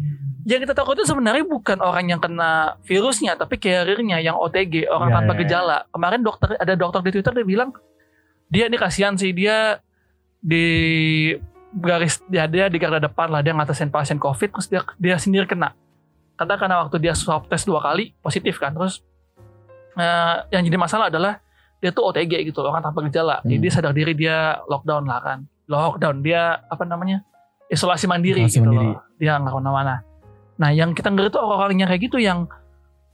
[0.55, 5.12] yang kita takut itu sebenarnya bukan orang yang kena virusnya tapi carrier-nya yang OTG, orang
[5.12, 5.41] Iya, tanpa iya, iya.
[5.45, 5.77] gejala.
[5.89, 7.69] Kemarin dokter ada dokter di Twitter dia bilang
[8.47, 9.77] dia ini kasihan sih dia
[10.39, 10.65] di
[11.71, 15.45] garis dia dia di garda depan lah dia ngatasin pasien covid terus dia dia sendiri
[15.45, 15.77] kena
[16.33, 19.05] karena karena waktu dia swab test dua kali positif kan terus
[19.93, 21.38] eh, yang jadi masalah adalah
[21.77, 23.62] dia tuh OTG gitu orang tanpa gejala jadi Hmm.
[23.62, 27.21] dia sadar diri dia lockdown lah kan lockdown dia apa namanya
[27.67, 28.89] isolasi mandiri Isolasi gitu mandiri.
[28.89, 29.95] loh dia nggak ke mana-mana
[30.60, 32.52] nah yang kita ngeri tuh orang-orang yang kayak gitu yang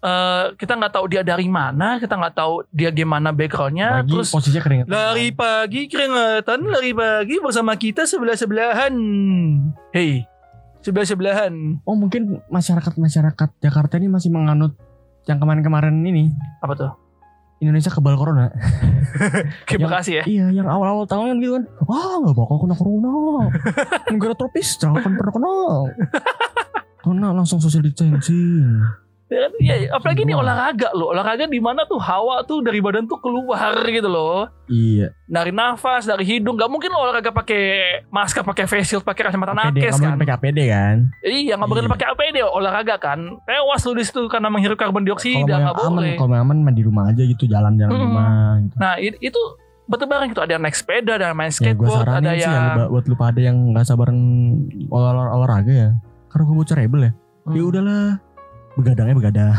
[0.01, 4.63] eh, kita nggak tahu dia dari mana kita nggak tahu dia gimana backgroundnya terus posisinya
[4.65, 4.85] keringet.
[4.89, 8.93] Lari pagi keringatan, lari pagi bersama kita sebelah-sebelahan.
[9.93, 10.25] Hei,
[10.81, 11.85] sebelah-sebelahan.
[11.85, 14.73] Oh mungkin masyarakat masyarakat Jakarta ini masih menganut
[15.25, 16.29] yang kemarin-kemarin ini
[16.61, 16.91] Apa tuh?
[17.63, 18.51] Indonesia kebal corona.
[19.69, 20.23] Terima kasih ya.
[20.27, 21.63] Iya, yang awal-awal tahun kan gitu kan.
[21.87, 23.11] Wah, nggak bakal kena corona.
[24.11, 25.53] Negara tropis jangan pernah kena.
[27.05, 28.81] Kena langsung social distancing.
[29.25, 31.09] Ya, ya, apalagi ini olahraga loh.
[31.09, 34.45] Olahraga di mana tuh hawa tuh dari badan tuh keluar gitu loh.
[34.65, 35.17] Iya.
[35.25, 36.53] Dari nafas, dari hidung.
[36.53, 37.61] Gak mungkin lo olahraga pakai
[38.07, 40.13] masker, pakai face shield, pakai kacamata nakes kan.
[40.15, 41.09] pakai APD kan.
[41.21, 41.91] Iya, nggak boleh Iya.
[41.91, 43.19] pakai APD olahraga kan.
[43.43, 46.13] Tewas lu di situ karena menghirup karbon dioksida nggak aman, boleh.
[46.15, 48.05] kalau aman mah di rumah aja gitu, jalan-jalan di Mm-mm.
[48.07, 48.29] rumah
[48.61, 48.75] gitu.
[48.77, 49.41] Nah itu
[49.85, 50.41] bertebaran gitu.
[50.41, 52.89] Ada yang naik sepeda, ada yang main Ya skateboard, saranin ada sih yang ya buat-
[52.93, 54.17] buat lu pada yang nggak sabaran
[54.87, 55.89] olah- olahraga ya.
[56.35, 57.11] Karena gue bocah rebel ya.
[57.47, 57.69] Ya Hmm.
[57.71, 58.05] udahlah,
[58.75, 59.55] begadangnya begadang.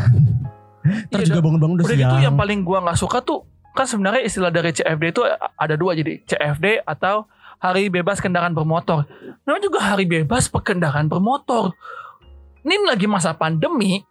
[1.09, 2.11] Ntar Iya, juga bangun-bangun udah, Udah siang.
[2.13, 3.41] gitu yang paling gua nggak suka tuh
[3.73, 5.21] kan sebenarnya istilah dari CFD itu
[5.53, 7.25] ada dua jadi CFD atau
[7.57, 9.09] Hari Bebas Kendaraan Bermotor.
[9.41, 11.73] Namanya juga Hari Bebas Pengendaraan Bermotor.
[12.61, 14.05] Ini lagi masa pandemi,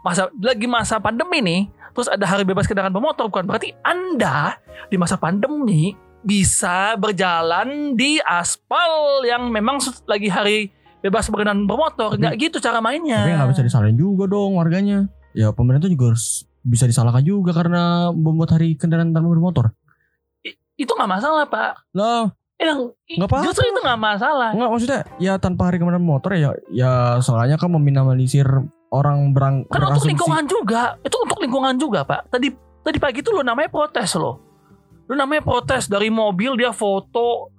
[0.00, 4.54] masa lagi masa pandemi nih, terus ada Hari Bebas Kendaraan Bermotor bukan berarti Anda
[4.86, 10.58] di masa pandemi bisa berjalan di aspal yang memang lagi hari
[11.00, 12.16] bebas berkendaraan bermotor.
[12.16, 13.24] Nggak gitu cara mainnya.
[13.24, 15.06] Tapi nggak bisa disalahin juga dong warganya.
[15.36, 19.70] Ya pemerintah juga harus bisa disalahkan juga karena membuat hari kendaraan tanpa bermotor.
[20.76, 21.88] Itu nggak masalah pak.
[21.96, 23.44] Lah, Yang Nggak apa-apa.
[23.44, 24.50] justru itu nggak masalah.
[24.56, 28.48] Enggak maksudnya ya tanpa hari kendaraan motor ya ya soalnya kan meminimalisir
[28.88, 30.96] orang berang Kan untuk lingkungan juga.
[31.04, 32.32] Itu untuk lingkungan juga pak.
[32.32, 32.48] Tadi
[32.80, 34.40] tadi pagi tuh lo namanya protes lo.
[35.06, 37.52] Lo namanya protes dari mobil dia foto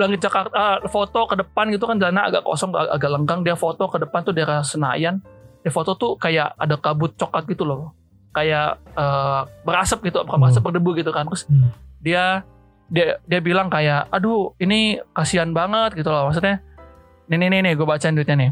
[0.00, 3.52] dari Jakarta ah, foto ke depan gitu kan jalannya agak kosong ag- agak lenggang dia
[3.54, 5.20] foto ke depan tuh daerah Senayan.
[5.60, 7.92] Dia foto tuh kayak ada kabut coklat gitu loh.
[8.30, 10.44] Kayak eh, berasap gitu, bukan Hmm.
[10.46, 11.28] berasap berdebu gitu kan.
[11.28, 11.68] Terus Hmm.
[11.98, 12.42] dia
[12.88, 16.58] dia dia bilang kayak aduh ini kasihan banget gitu loh maksudnya
[17.28, 18.50] nih nih nih, nih gue bacain duitnya nih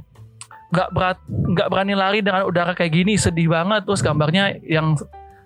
[0.68, 4.94] nggak berat nggak berani lari dengan udara kayak gini sedih banget terus gambarnya yang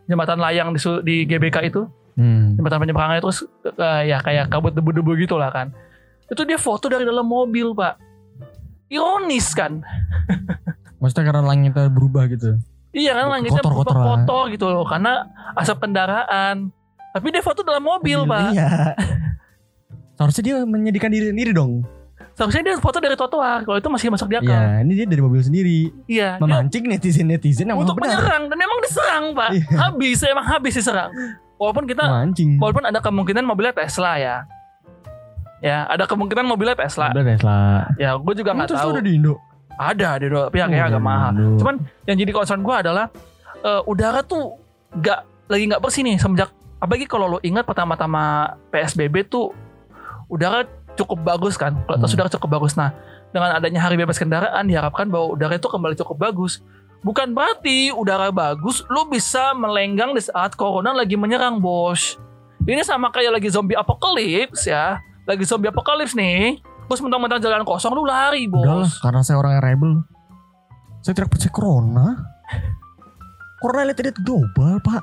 [0.05, 2.53] jembatan layang di, di GBK itu Hmm.
[2.53, 5.73] jembatan penyeberangannya terus eh, ya kayak kabut debu-debu gitu lah kan
[6.33, 8.01] itu dia foto dari dalam mobil pak
[8.89, 9.85] ironis kan
[11.01, 12.57] Maksudnya karena langitnya berubah gitu.
[12.91, 14.07] iya kan langitnya Kotor-kotor lah.
[14.17, 16.71] kotor gitu loh karena asap kendaraan
[17.11, 18.69] tapi dia foto dalam mobil pak Iya.
[20.15, 21.83] Seharusnya dia menyedihkan diri sendiri dong.
[22.33, 25.21] seharusnya dia foto dari trotoar kalau itu masih masuk di akal Iya, ini dia dari
[25.21, 25.93] mobil sendiri.
[26.07, 28.15] iya dia- Memancing netizen-netizen yang untuk benar.
[28.15, 29.67] menyerang dan memang diserang pak Iya.
[29.79, 31.11] habis emang habis diserang
[31.55, 32.57] walaupun kita Memancing.
[32.57, 34.37] walaupun ada kemungkinan mobilnya Tesla ya
[35.63, 37.57] ya ada kemungkinan mobilnya Tesla Udah Tesla.
[37.97, 39.39] ya gue juga nggak tahu ada di Indo.
[39.73, 41.57] ada di pihak Oh, yang agak mahal Indo.
[41.57, 43.07] cuman yang jadi concern gue adalah
[43.57, 44.59] eh, udara tuh
[44.93, 48.23] nggak lagi nggak bersih nih semenjak apalagi kalau lo ingat pertama-tama
[48.69, 49.55] PSBB tuh
[50.27, 52.17] udara cukup bagus kan kualitas Hmm.
[52.19, 52.91] udara cukup bagus nah
[53.31, 56.61] dengan adanya hari bebas kendaraan diharapkan bahwa udara itu kembali cukup bagus
[57.01, 62.21] bukan berarti udara bagus lo bisa melenggang di saat corona lagi menyerang bos
[62.63, 66.59] ini sama kayak lagi zombie apocalypse ya lagi zombie apocalypse nih
[66.91, 69.93] terus mentang-mentang jalan kosong lu lari bos karena saya orang yang rebel.
[71.03, 72.07] Saya tidak percaya corona.
[73.59, 75.03] Corona elit-elit global, Pak.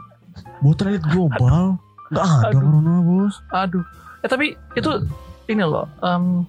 [0.63, 1.75] Buatan elit global.
[2.09, 2.59] Gak ada Aduh.
[2.63, 3.35] corona, bos.
[3.51, 3.83] Aduh.
[4.23, 4.91] Ya tapi itu
[5.51, 5.91] ini loh.
[5.99, 6.47] em,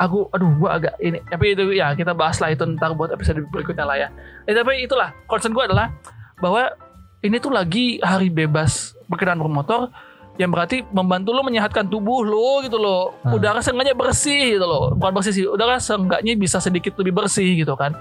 [0.00, 3.44] aku aduh gua agak ini tapi itu ya kita bahas lah itu ntar buat episode
[3.52, 4.08] berikutnya lah ya.
[4.48, 5.92] Eh, tapi itulah concern gua adalah
[6.40, 6.72] bahwa
[7.20, 9.92] ini tuh lagi hari bebas berkendaraan bermotor
[10.34, 13.14] yang berarti membantu lo menyehatkan tubuh lo gitu loh.
[13.22, 13.38] Hmm.
[13.38, 14.94] Udara seenggaknya bersih gitu loh.
[14.98, 17.94] Bukan bersih sih, udara seenggaknya bisa sedikit lebih bersih gitu kan.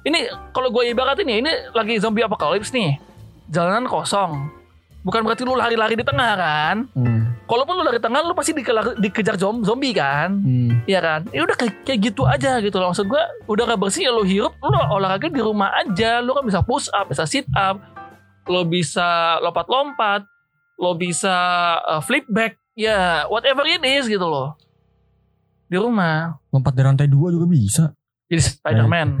[0.00, 2.96] Ini kalau gue ibaratin ya, ini lagi zombie apocalypse nih.
[3.52, 4.48] Jalanan kosong.
[5.00, 6.76] Bukan berarti lu lari-lari di tengah kan?
[6.96, 7.32] Hmm.
[7.44, 10.40] Kalaupun lu lari tengah lu pasti dikelar- dikejar zom- zombie kan?
[10.40, 10.80] Hmm.
[10.88, 11.20] Iya kan?
[11.32, 12.92] Ya udah kayak, kayak gitu aja gitu loh.
[12.92, 16.24] Maksud gua udara bersih ya lu hirup, lu olahraga di rumah aja.
[16.24, 17.80] Lu kan bisa push up, bisa sit up,
[18.48, 20.24] lu bisa lompat-lompat,
[20.80, 21.36] lu bisa
[21.84, 24.56] uh, flip back, ya whatever it is gitu loh.
[25.68, 26.40] Di rumah.
[26.50, 27.84] Lompat dari lantai dua juga bisa.
[28.26, 29.08] Jadi Spider-Man.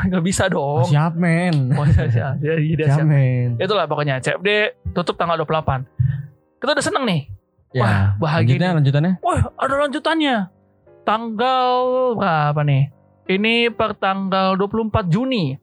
[0.00, 0.88] Gak bisa dong.
[0.88, 1.76] siap, men.
[1.76, 2.34] Oh, siap, siap.
[2.40, 3.06] Ya, Siap, siap.
[3.06, 3.60] men.
[3.60, 5.84] Itulah pokoknya CFD tutup tanggal 28.
[6.56, 7.22] Kita udah seneng nih.
[7.70, 9.12] Ya, Wah, bahagia lanjutnya, lanjutannya.
[9.20, 10.36] Wah, ada lanjutannya.
[11.04, 11.70] Tanggal
[12.16, 12.82] berapa nih?
[13.30, 15.54] Ini per tanggal 24 Juni.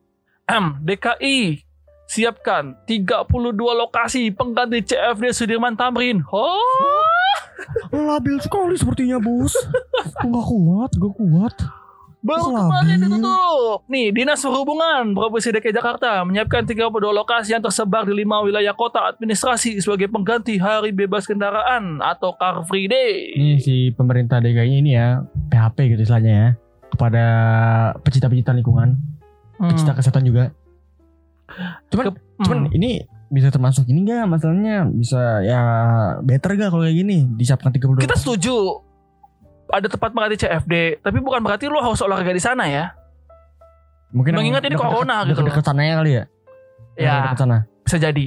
[0.86, 1.67] DKI
[2.08, 6.24] siapkan 32 lokasi pengganti CFD Sudirman Tamrin.
[6.28, 7.04] Oh,
[7.90, 9.52] Labil sekali sepertinya, bos.
[10.18, 11.56] Gue gak kuat, gue kuat.
[12.18, 13.80] baru kemarin ditutup.
[13.88, 19.00] Nih, Dinas Perhubungan Provinsi DKI Jakarta menyiapkan 32 lokasi yang tersebar di lima wilayah kota
[19.08, 23.32] administrasi sebagai pengganti hari bebas kendaraan atau Car Free Day.
[23.32, 26.48] Ini si pemerintah DKI ini ya, PHP gitu istilahnya ya.
[26.90, 27.24] Kepada
[28.02, 28.98] pecinta-pecinta lingkungan,
[29.56, 29.72] Hmm.
[29.72, 30.52] pecinta kesehatan juga.
[31.88, 32.76] Cuman, Ke- cuman hmm.
[32.76, 32.90] ini
[33.28, 35.60] bisa termasuk ini gak masalahnya bisa ya
[36.22, 38.56] better gak kalau kayak gini disiapkan 32 Kita setuju
[39.68, 42.96] ada tempat melatih CFD, tapi bukan berarti lo harus olahraga di sana ya.
[44.08, 45.52] mungkin mengingat ini deket- corona gitu loh.
[45.52, 46.24] deket sana ya kali ya
[46.96, 48.26] Ya, deket sana bisa jadi.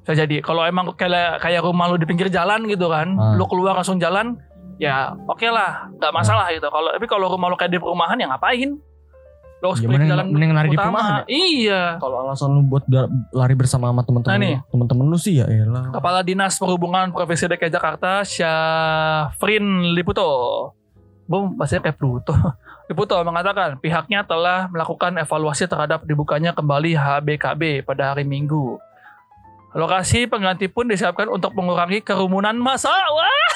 [0.00, 0.36] Bisa jadi.
[0.40, 3.34] Kalau emang kayak kayak rumah lu di pinggir jalan gitu kan, Ah.
[3.34, 4.38] lu keluar langsung jalan,
[4.76, 6.64] ya oke lah, nggak masalah gitu.
[6.64, 8.78] Kalau tapi kalau rumah lu kayak di perumahan ya ngapain?
[9.62, 10.88] Harus Ya, mending- jalan mending lari di utama.
[10.90, 11.24] perumahan ya?
[11.30, 11.82] Iya.
[11.96, 12.84] kalau alasan lu buat
[13.30, 17.68] lari bersama sama teman-teman Nah, teman-teman lu sih ya elah Kepala Dinas Perhubungan Provinsi DKI
[17.68, 20.30] Jakarta Syafrin Liputo
[21.24, 22.34] Bum, bahasanya kayak Pluto
[22.88, 28.82] Liputo mengatakan pihaknya telah melakukan evaluasi terhadap dibukanya kembali HBKB pada hari Minggu
[29.70, 33.46] Lokasi pengganti pun disiapkan untuk mengurangi kerumunan massa Wah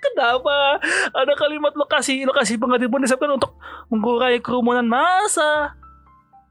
[0.00, 0.82] Kenapa
[1.14, 3.54] ada kalimat lokasi Lokasi pengganti pun disiapkan untuk
[3.88, 5.78] mengurangi kerumunan massa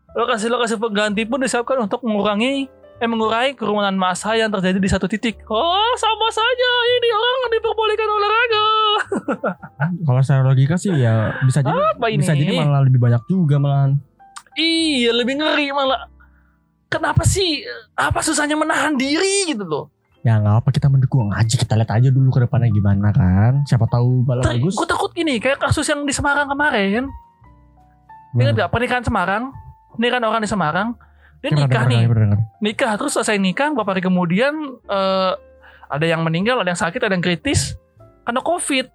[0.10, 2.66] Lokasi-lokasi pengganti pun disiapkan untuk mengurangi
[3.00, 5.40] eh mengurai kerumunan massa yang terjadi di satu titik.
[5.48, 8.68] Oh, sama saja ini orang diperbolehkan olahraga.
[10.06, 12.20] kalau secara logika sih ya bisa jadi Apa ini?
[12.20, 13.96] bisa jadi malah lebih banyak juga malahan
[14.60, 16.12] Iya, lebih ngeri malah.
[16.90, 17.62] Kenapa sih?
[17.94, 19.86] Apa susahnya menahan diri gitu loh?
[20.20, 23.88] ya nggak apa kita mendukung aja kita lihat aja dulu ke depannya gimana kan siapa
[23.88, 27.08] tahu bala Ter- bagus Gue takut gini, kayak kasus yang di Semarang kemarin.
[28.36, 29.56] Ingat gak pernikahan Semarang?
[29.96, 30.88] Ini kan orang di Semarang.
[31.40, 32.02] Dia pernah nikah nih.
[32.60, 34.54] nikah terus selesai nikah beberapa hari kemudian
[34.92, 35.32] eh,
[35.88, 37.80] ada yang meninggal ada yang sakit ada yang kritis
[38.28, 38.92] karena covid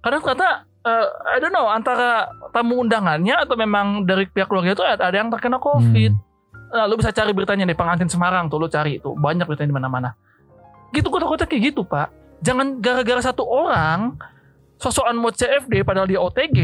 [0.00, 0.48] karena ternyata
[0.88, 5.16] eh, I don't know antara tamu undangannya atau memang dari pihak keluarga itu ada ada
[5.20, 6.16] yang terkena covid
[6.72, 9.76] nah, lu bisa cari beritanya di pengantin Semarang tuh lu cari itu banyak beritanya di
[9.76, 10.10] mana-mana.
[10.94, 12.08] Gitu kota-kota kayak gitu pak.
[12.44, 14.14] Jangan gara-gara satu orang
[14.78, 16.58] sosokan mau CFD padahal dia OTG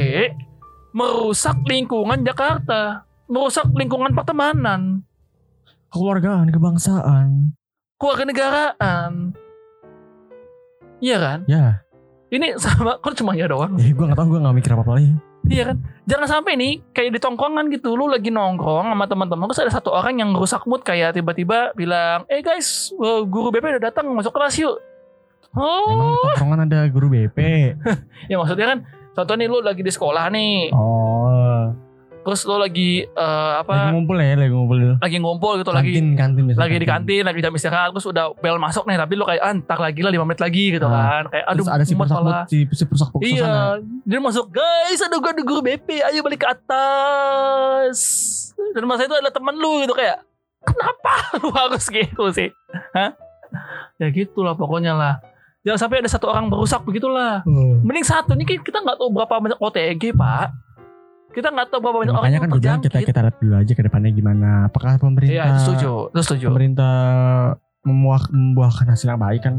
[0.95, 3.05] merusak lingkungan Jakarta.
[3.31, 5.07] Merusak lingkungan pertemanan.
[5.91, 7.55] Keluargaan kebangsaan.
[7.99, 9.35] Keluarga negaraan.
[11.01, 11.39] Iya kan?
[11.47, 11.83] ya.
[12.31, 13.75] Ini sama kok cuma ya doang.
[13.75, 15.11] ya gue nggak tahu gue nggak mikir apa apa lagi
[15.49, 15.77] Iya kan?
[16.05, 19.95] Jangan sampai nih kayak di tongkrongan gitu lu lagi nongkrong sama teman-teman terus ada satu
[19.95, 24.35] orang yang rusak mood kayak tiba-tiba bilang, "Eh guys, eh, guru BP udah datang masuk
[24.35, 24.77] kelas yuk."
[25.51, 27.39] emang Oh, di tongkrongan ada guru BP
[28.31, 28.79] ya maksudnya kan
[29.11, 31.30] contoh nih lu lagi di sekolah nih, oh
[32.21, 33.93] terus lu lagi lagi apa?
[33.93, 37.39] ngumpul ya lagi ngumpul Lagi ngumpul gitu lagi kantin kantin biasanya lagi di kantin, lagi
[37.41, 40.29] jam istirahat, terus udah bel masuk nih, tapi lu kayak ah, ntar lagi lah 5
[40.29, 40.93] menit lagi gitu Ah.
[40.93, 41.25] kan.
[41.33, 42.45] Kayak aduh, terus ada si perusak malah.
[42.45, 43.57] si, si perusak perusak sana Iya,
[44.05, 47.99] dia masuk guys, ada gue ada guru BP, ayo balik ke atas.
[48.73, 50.21] Dan masa itu adalah temen lu gitu kayak,
[50.63, 52.49] kenapa lu harus gitu sih?
[52.93, 53.17] Hah?
[53.99, 55.15] Ya gitulah pokoknya lah.
[55.61, 57.45] Jangan sampai ada satu orang berusak begitulah.
[57.45, 57.85] Hmm.
[57.85, 60.49] Mending satu nih kita nggak tahu berapa banyak OTG pak.
[61.31, 63.09] Kita nggak tahu berapa banyak orang makanya yang kan gue bilang kita terjangkit.
[63.09, 66.47] kita lihat dulu aja ke depannya gimana apakah pemerintah Iya, itu setuju, itu setuju.
[66.49, 66.95] pemerintah
[67.81, 69.55] memuah, membuahkan hasil yang baik kan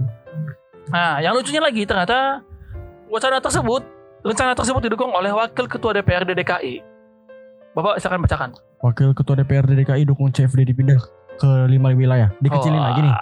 [0.88, 2.42] Nah, yang lucunya lagi ternyata
[3.08, 3.82] wacana tersebut,
[4.22, 6.76] rencana tersebut didukung oleh Wakil Ketua DPRD DKI.
[7.72, 8.50] Bapak silakan bacakan.
[8.80, 10.98] wakil ketua DPRD DKI dukung CFD dipindah
[11.38, 13.16] ke lima wilayah dikecilin Oh, lagi nih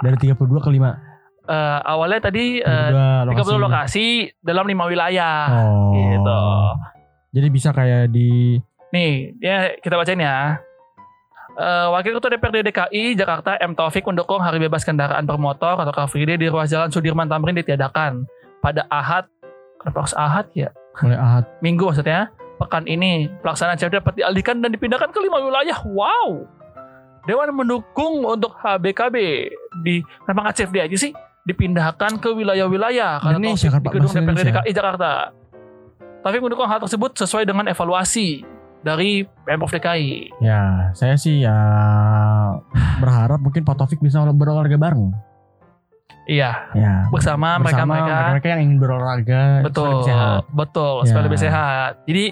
[0.00, 0.76] dari 32 ke 5
[1.48, 2.90] eh, awalnya tadi eh,
[3.24, 4.06] 32 30 lokasi
[4.38, 6.42] dalam lima wilayah oh gitu.
[7.38, 10.58] Jadi bisa kayak di Nih, ya kita bacain ya.
[11.58, 16.08] Eh, Wakil Ketua DPRD DKI Jakarta M Taufik mendukung hari bebas kendaraan bermotor atau Car
[16.08, 18.24] Free Day di ruas Jalan Sudirman Tamrin ditiadakan
[18.62, 19.26] pada Ahad.
[19.82, 20.70] Kenapa harus Ahad ya?
[20.98, 22.30] mulai ahad Minggu maksudnya.
[22.58, 25.78] Pekan ini pelaksanaan CFD dapat dialihkan dan dipindahkan ke lima wilayah.
[25.86, 26.42] Wow.
[27.30, 29.16] Dewan mendukung untuk HBKB
[29.86, 31.12] di kenapa nggak CFD aja sih?
[31.46, 34.46] Dipindahkan ke wilayah-wilayah karena Taufik di gedung DPRD.
[34.50, 35.10] DKI Jakarta.
[36.20, 38.42] Taufik mendukung hal tersebut sesuai dengan evaluasi
[38.78, 40.38] dari Pemprov DKI.
[40.38, 41.56] ya saya sih ya
[42.98, 45.10] berharap mungkin Pak Taufik bisa berolahraga bareng
[46.24, 50.44] Iya, ya bersama mereka-mereka mereka yang ingin berolahraga betul, sehat.
[50.52, 51.04] betul, Ya.
[51.08, 51.92] supaya lebih sehat.
[52.04, 52.24] Jadi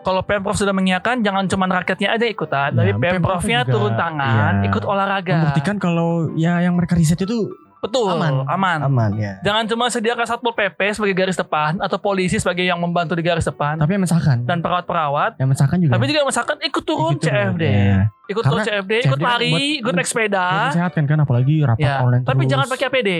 [0.00, 3.92] kalau Pemprov sudah mengiyakan, jangan cuma rakyatnya aja ikutan, Ya, tapi Pemprovnya Pemprovnya juga, turun
[3.94, 4.66] tangan, iya.
[4.66, 5.32] ikut olahraga.
[5.36, 7.52] membuktikan kalau ya yang mereka riset itu
[7.82, 8.46] Betul, Aman.
[8.46, 8.78] aman.
[8.84, 13.12] aman ya Jangan cuma sediakan satpol pp sebagai garis depan atau polisi sebagai yang membantu
[13.12, 15.34] di garis depan tapi yang misalkan dan perawat-perawat.
[15.36, 17.34] yang misalkan juga Tapi juga misalkan ikut turun ikut turun.
[17.52, 18.00] CFD, Ya.
[18.24, 20.46] ikut turun Karena CFD, ikut CFD lari, buat- ikut naik sepeda.
[20.64, 22.50] mensehatkan kan apalagi rapat Ya, online tapi terus.
[22.50, 23.10] jangan pakai APD.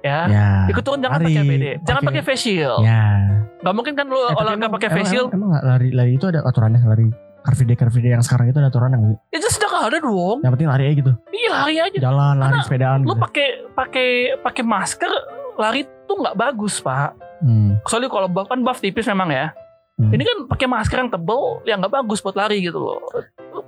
[0.00, 0.20] Ya.
[0.26, 1.64] ya Ikut turun jangan lari, pakai APD.
[1.84, 2.80] Jangan pakai shield.
[2.80, 3.04] ya
[3.60, 5.28] Gak mungkin kan lu Eh, olahraga emang- pakai emang- face shield.
[5.28, 7.06] emang, emang nggak lari lari itu ada aturannya lari
[7.40, 9.98] car free day car free day yang sekarang itu ada aturan yang Itu sudah ada
[9.98, 10.40] dong.
[10.40, 11.98] yang penting lari aja gitu Iya lari aja.
[12.00, 13.20] jalan lari Karena sepedaan Lu gitu.
[13.20, 15.12] pakai pakai pakai masker
[15.56, 17.12] lari tuh nggak bagus pak.
[17.40, 17.80] Hmm.
[17.80, 19.52] Kecuali kalau buff kan buff tipis memang ya.
[19.96, 20.10] Hmm.
[20.10, 23.00] Ini kan pakai masker yang tebel yang nggak bagus buat lari gitu loh.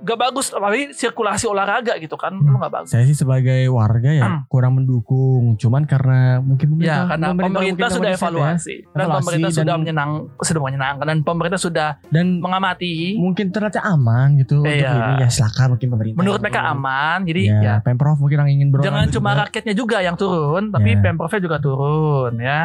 [0.03, 4.25] Gak bagus apalagi sirkulasi olahraga gitu kan lu gak bagus Saya sih sebagai warga ya
[4.25, 4.41] Hmm.
[4.45, 5.55] kurang mendukung.
[5.55, 8.15] Cuman karena mungkin Ya pemerintah, karena pemerintah, mungkin sudah ya.
[8.15, 13.45] evaluasi dan Evaluasi pemerintah dan- sudah menyenang sudah menyenangkan dan pemerintah sudah dan mengamati mungkin
[13.49, 14.91] ternyata aman gitu untuk Iya.
[14.91, 16.19] ini ya silakan mungkin pemerintah.
[16.19, 19.41] menurut mereka aman jadi Ya, ya Pemprov mungkin yang ingin berolahraga jangan cuma juga.
[19.41, 20.99] rakyatnya juga yang turun tapi Ya.
[21.01, 22.59] pemprovnya juga turun ya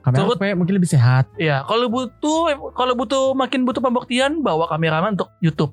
[0.00, 1.24] kamera turut- supaya mungkin lebih sehat.
[1.36, 5.72] ya kalau butuh kalau butuh makin butuh pembuktian bawa kameramen untuk YouTube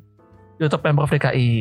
[0.60, 1.52] YouTube Pemprov DKI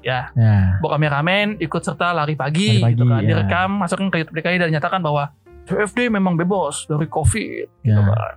[0.00, 0.80] ya Ya.
[0.80, 3.28] bawa kameramen ikut serta lari pagi, Lari pagi, gitu kan ya.
[3.28, 5.30] direkam masukkan ke YouTube DKI dan dinyatakan bahwa
[5.66, 8.00] CFD memang bebas dari COVID gitu Ya.
[8.00, 8.34] kan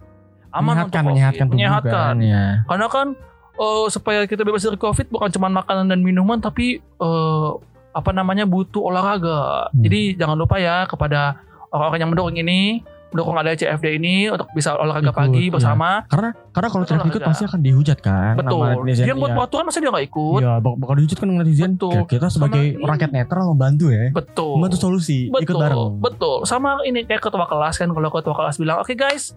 [0.50, 2.46] aman menyehatkan, untuk COVID menyehatkan kan ya.
[2.66, 3.08] karena kan
[3.56, 7.50] eh, supaya kita bebas dari COVID bukan cuma makanan dan minuman tapi eh,
[7.90, 9.68] apa namanya butuh olahraga.
[9.68, 9.82] Hmm.
[9.82, 14.78] Jadi jangan lupa ya kepada orang-orang yang mendukung ini, mendukung ada CFD ini untuk bisa
[14.78, 15.54] olahraga Ikut, pagi iya.
[15.54, 15.90] bersama.
[16.06, 18.34] Karena karena kalau Betul, tidak ikut pasti akan dihujat kan.
[18.38, 18.62] Betul.
[18.86, 19.38] netizen, Dia buat iya.
[19.38, 20.42] peraturan masa dia nggak ikut?
[20.46, 21.72] Iya, bak- bakal dihujat kan netizen.
[21.74, 21.94] Betul.
[21.94, 24.06] Ya, Kita sebagai Sama rakyat netral membantu ya.
[24.14, 24.54] Betul.
[24.62, 25.92] Membantu solusi, ikut Betul, bareng.
[25.98, 26.36] betul.
[26.46, 29.34] Sama ini kayak ketua kelas kan kalau ketua kelas bilang, "Oke guys,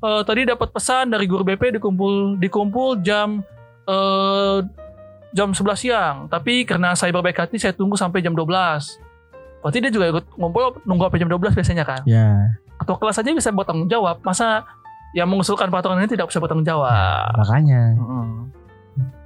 [0.00, 3.44] eh, tadi dapat pesan dari guru BP dikumpul dikumpul jam
[3.84, 4.58] eh
[5.30, 8.96] jam 11 siang, tapi karena saya berbaik hati saya tunggu sampai jam 12."
[9.60, 12.00] Berarti dia juga ikut ngumpul nunggu sampai jam 12 biasanya kan.
[12.08, 14.24] Ya, Ketua kelas aja bisa bertanggung jawab.
[14.24, 14.64] Masa
[15.12, 17.34] yang mengusulkan peraturan ini tidak bisa bertanggung jawab?
[17.36, 18.48] makanya Mm-mm.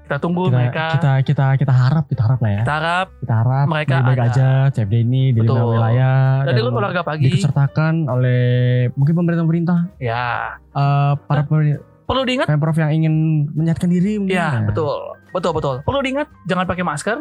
[0.04, 0.84] Kita tunggu kita, mereka.
[0.92, 2.60] kita kita kita harap, kita harap lah ya.
[2.60, 7.02] Kita harap Kita harap Mereka baik aja CFD ini di lima wilayah dan ikut olahraga
[7.02, 7.32] pagi.
[7.32, 8.44] dikesertakan oleh
[8.92, 13.14] mungkin pemerintah-pemerintah, Ya, eh, para pemerintah, perlu diingat pemprov yang ingin
[13.56, 14.68] menyehatkan diri mungkin Iya ya.
[14.68, 14.92] betul,
[15.32, 15.74] betul betul.
[15.80, 17.16] Perlu diingat jangan pakai masker,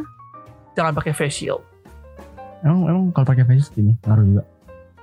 [0.76, 1.64] jangan pakai face shield.
[2.68, 4.44] Emang emang kalau pakai face ini ngaruh juga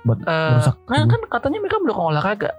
[0.03, 0.75] buat Eh, merusak.
[0.83, 2.51] kan, kan katanya mereka mendukung olahraga.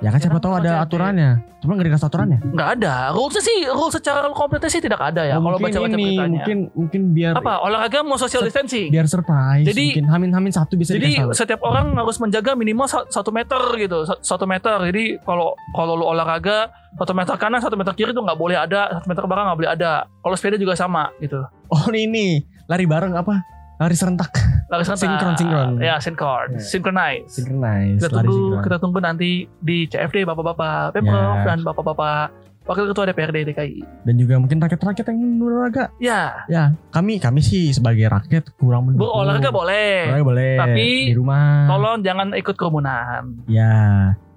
[0.00, 1.44] ya kan siapa tahu ada aturannya.
[1.60, 2.40] Cuma nggak dikasih aturannya.
[2.40, 3.12] Nggak ada.
[3.12, 5.36] Rulesnya sih, rules secara kompletnya sih tidak ada ya.
[5.36, 6.32] Kalau mungkin baca-baca ini beritanya.
[6.32, 8.88] mungkin mungkin biar Apa olahraga mau social distancing?
[8.88, 9.68] biar surprise.
[9.68, 14.08] Jadi- mungkin hamin-hamin satu bisa Jadi setiap orang harus menjaga minimal sa- satu meter gitu,
[14.08, 14.80] Sa- satu meter.
[14.82, 18.88] Jadi kalau kalau lu olahraga satu meter kanan, satu meter kiri tuh nggak boleh ada,
[18.94, 19.92] satu meter belakang nggak boleh ada.
[20.16, 21.44] Kalau sepeda juga sama gitu.
[21.68, 23.44] Oh ini lari bareng apa?
[23.76, 24.32] Lari serentak,
[24.70, 25.02] Lari serentak.
[25.02, 25.68] Sinkron, sinkron.
[25.78, 26.60] Ya, sinkron, Ya.
[26.62, 27.26] synchronize.
[27.28, 28.62] synchronize, kita tunggu sinkron.
[28.62, 31.44] kita tunggu nanti di CFD bapak-bapak Pemprov Ya.
[31.44, 32.30] dan bapak-bapak
[32.62, 33.82] wakil ketua DPRD DKI.
[34.06, 35.90] Dan juga mungkin rakyat-rakyat yang berolahraga.
[35.98, 39.10] Ya, Ya, kami kami sih sebagai rakyat kurang mendukung.
[39.10, 40.06] berolahraga boleh.
[40.06, 40.54] Olahraga boleh.
[40.54, 41.66] Tapi di rumah.
[41.66, 43.42] Tolong jangan ikut kerumunan.
[43.50, 43.74] Ya,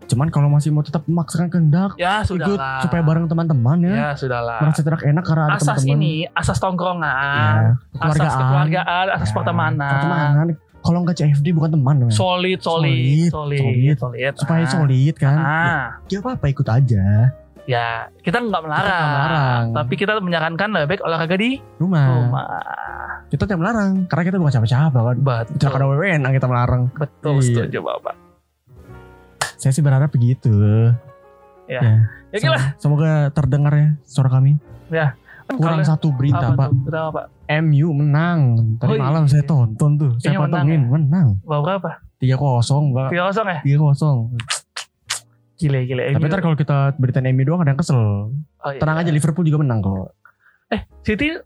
[0.05, 2.79] cuman kalau masih mau tetap memaksakan kehendak Ya ikut sudahlah.
[2.79, 3.93] supaya bareng teman-teman ya.
[3.93, 4.59] Ya sudahlah.
[4.59, 5.95] Merasa tidak enak karena ada Asas teman-teman.
[5.97, 7.55] ini, asas tongkrongan,
[7.93, 9.91] Ya, asas kekeluargaan, asas Ya, pertemanan.
[9.93, 10.47] Pertemanan.
[10.79, 11.95] Kalau nggak CFD bukan teman.
[12.09, 13.95] Solid, solid, Solid, solid, solid.
[13.97, 14.33] solid.
[14.35, 14.69] Supaya Ah.
[14.69, 15.37] solid kan.
[15.37, 17.31] Ah, Ya apa-apa ikut aja.
[17.63, 17.87] ya
[18.19, 19.65] kita nggak melarang, melarang.
[19.71, 22.05] tapi kita menyarankan lebih baik olahraga di Rumah.
[22.19, 22.45] rumah.
[23.25, 25.15] Kita tidak melarang karena kita bukan siapa-siapa kan.
[25.17, 26.83] Betul, Kecelakaan WWN kita melarang.
[26.93, 27.63] betul, Iya.
[27.63, 28.15] setuju bapak.
[29.63, 30.51] Saya sih berharap begitu.
[31.65, 31.79] Ya.
[31.79, 31.93] Ya.
[32.29, 32.59] Ya gila.
[32.59, 34.59] Sem- Semoga terdengar ya suara kami.
[34.91, 35.15] Ya.
[35.45, 36.67] Kurang Kalau- satu berita Pak.
[36.67, 36.83] tuh?
[36.83, 37.21] Berita apa?
[37.61, 38.39] MU menang.
[38.75, 39.03] Tadi Oh, iya.
[39.03, 40.11] malam saya tonton tuh.
[40.17, 41.27] Saya Kayaknya menang pantengin menang.
[41.43, 41.89] Bawa berapa?
[42.19, 42.35] 3-0
[42.91, 43.07] Pak.
[43.09, 43.59] Tiga kosong ya?
[43.63, 44.17] 3-0.
[45.53, 46.03] Gile gile.
[46.11, 47.95] Tapi ntar kalau kita beritain MU doang ada yang kesel.
[48.35, 48.79] Oh, iya.
[48.79, 50.11] Tenang aja Liverpool juga menang kok.
[50.67, 51.39] Eh, City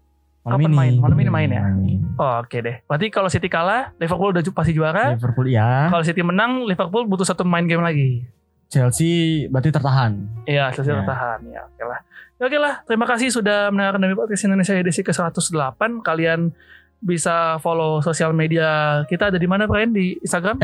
[0.48, 0.78] Malam Kapan ini.
[0.80, 0.94] main?
[0.96, 1.62] Malam ini main ya?
[1.68, 2.00] Main.
[2.16, 2.76] oh, oke deh.
[2.88, 5.12] Berarti kalau City kalah, Liverpool udah pasti juara.
[5.12, 5.92] Liverpool ya.
[5.92, 8.24] Kalau City menang, Liverpool butuh satu main game lagi.
[8.68, 10.24] Chelsea berarti tertahan.
[10.44, 11.04] Iya, Chelsea Ya.
[11.04, 11.40] tertahan.
[11.46, 12.00] Ya, oke lah.
[12.36, 12.74] Ya, oke lah.
[12.84, 15.80] Terima kasih sudah mendengarkan dari podcast Indonesia edisi ke-108.
[16.04, 16.52] Kalian
[16.98, 20.58] bisa follow sosial media kita ada di mana Brian di Instagram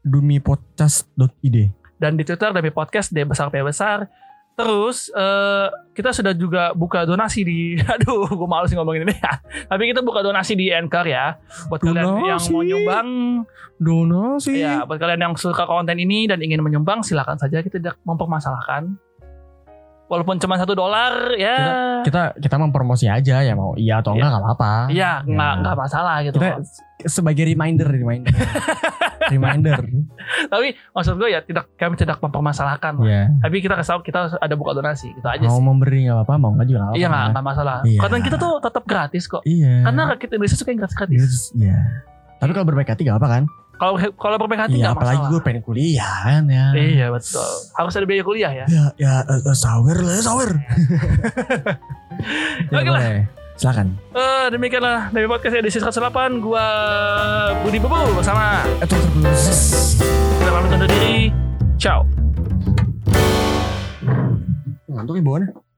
[0.00, 1.56] dumipodcast.id
[1.96, 4.08] dan di Twitter dari podcast D besar P besar.
[4.60, 7.60] Terus eh, kita sudah juga buka donasi di
[7.96, 9.40] aduh gue malu sih ngomongin ini ya.
[9.70, 11.40] Tapi kita buka donasi di Anchor ya
[11.72, 12.52] buat kalian yang Donasi.
[12.52, 13.08] mau nyumbang
[13.80, 14.60] Donasi.
[14.60, 18.96] ya buat kalian yang suka konten ini dan ingin menyumbang silakan saja kita tidak mempermasalahkan.
[20.10, 21.54] Walaupun cuma satu dolar ya
[22.02, 24.18] Kita kita mempromosi aja ya mau iya atau Iya.
[24.18, 24.72] enggak enggak apa-apa.
[24.90, 25.60] Iya, nggak Ya.
[25.62, 26.36] nggak masalah gitu.
[26.36, 26.50] Kita
[27.06, 28.34] sebagai reminder reminder.
[29.30, 29.78] reminder.
[30.44, 32.92] Tapi maksud gue ya tidak kami tidak mempermasalahkan.
[32.96, 33.06] lah.
[33.06, 33.22] Iya.
[33.38, 35.64] Tapi kita kasih tahu kita ada buka donasi, gitu aja Mau sih.
[35.64, 37.14] memberi enggak apa-apa, mau enggak juga enggak Iya apa-apa.
[37.14, 37.78] nggak nggak masalah.
[37.86, 38.00] Iya.
[38.00, 39.42] Konten kita tuh tetap gratis kok.
[39.44, 39.74] Iya.
[39.84, 41.20] Karena rakyat Indonesia suka yang gratis-gratis.
[41.20, 41.78] Yes, Iya.
[42.36, 43.44] Tapi kalau berbaik hati gak apa kan?
[43.80, 44.36] Kalau kalau
[44.68, 45.32] Iya, nggak apalagi masalah.
[45.32, 46.66] gue pengen kuliah kan ya.
[46.76, 47.48] Iya betul.
[47.72, 48.66] Harus ada biaya kuliah ya.
[48.68, 50.50] Ya, ya, eh, sawer lah, ya, sawer.
[52.68, 53.02] ya, Oke lah.
[53.56, 53.96] Silakan.
[54.12, 56.64] Eh demikianlah dari podcast edisi 108 gua
[57.60, 59.60] Budi Bebu bersama Eh, terus, terus.
[60.36, 61.32] kita pamit undur diri.
[61.76, 62.04] Ciao.
[64.86, 65.69] Ngantuk ya bawaannya.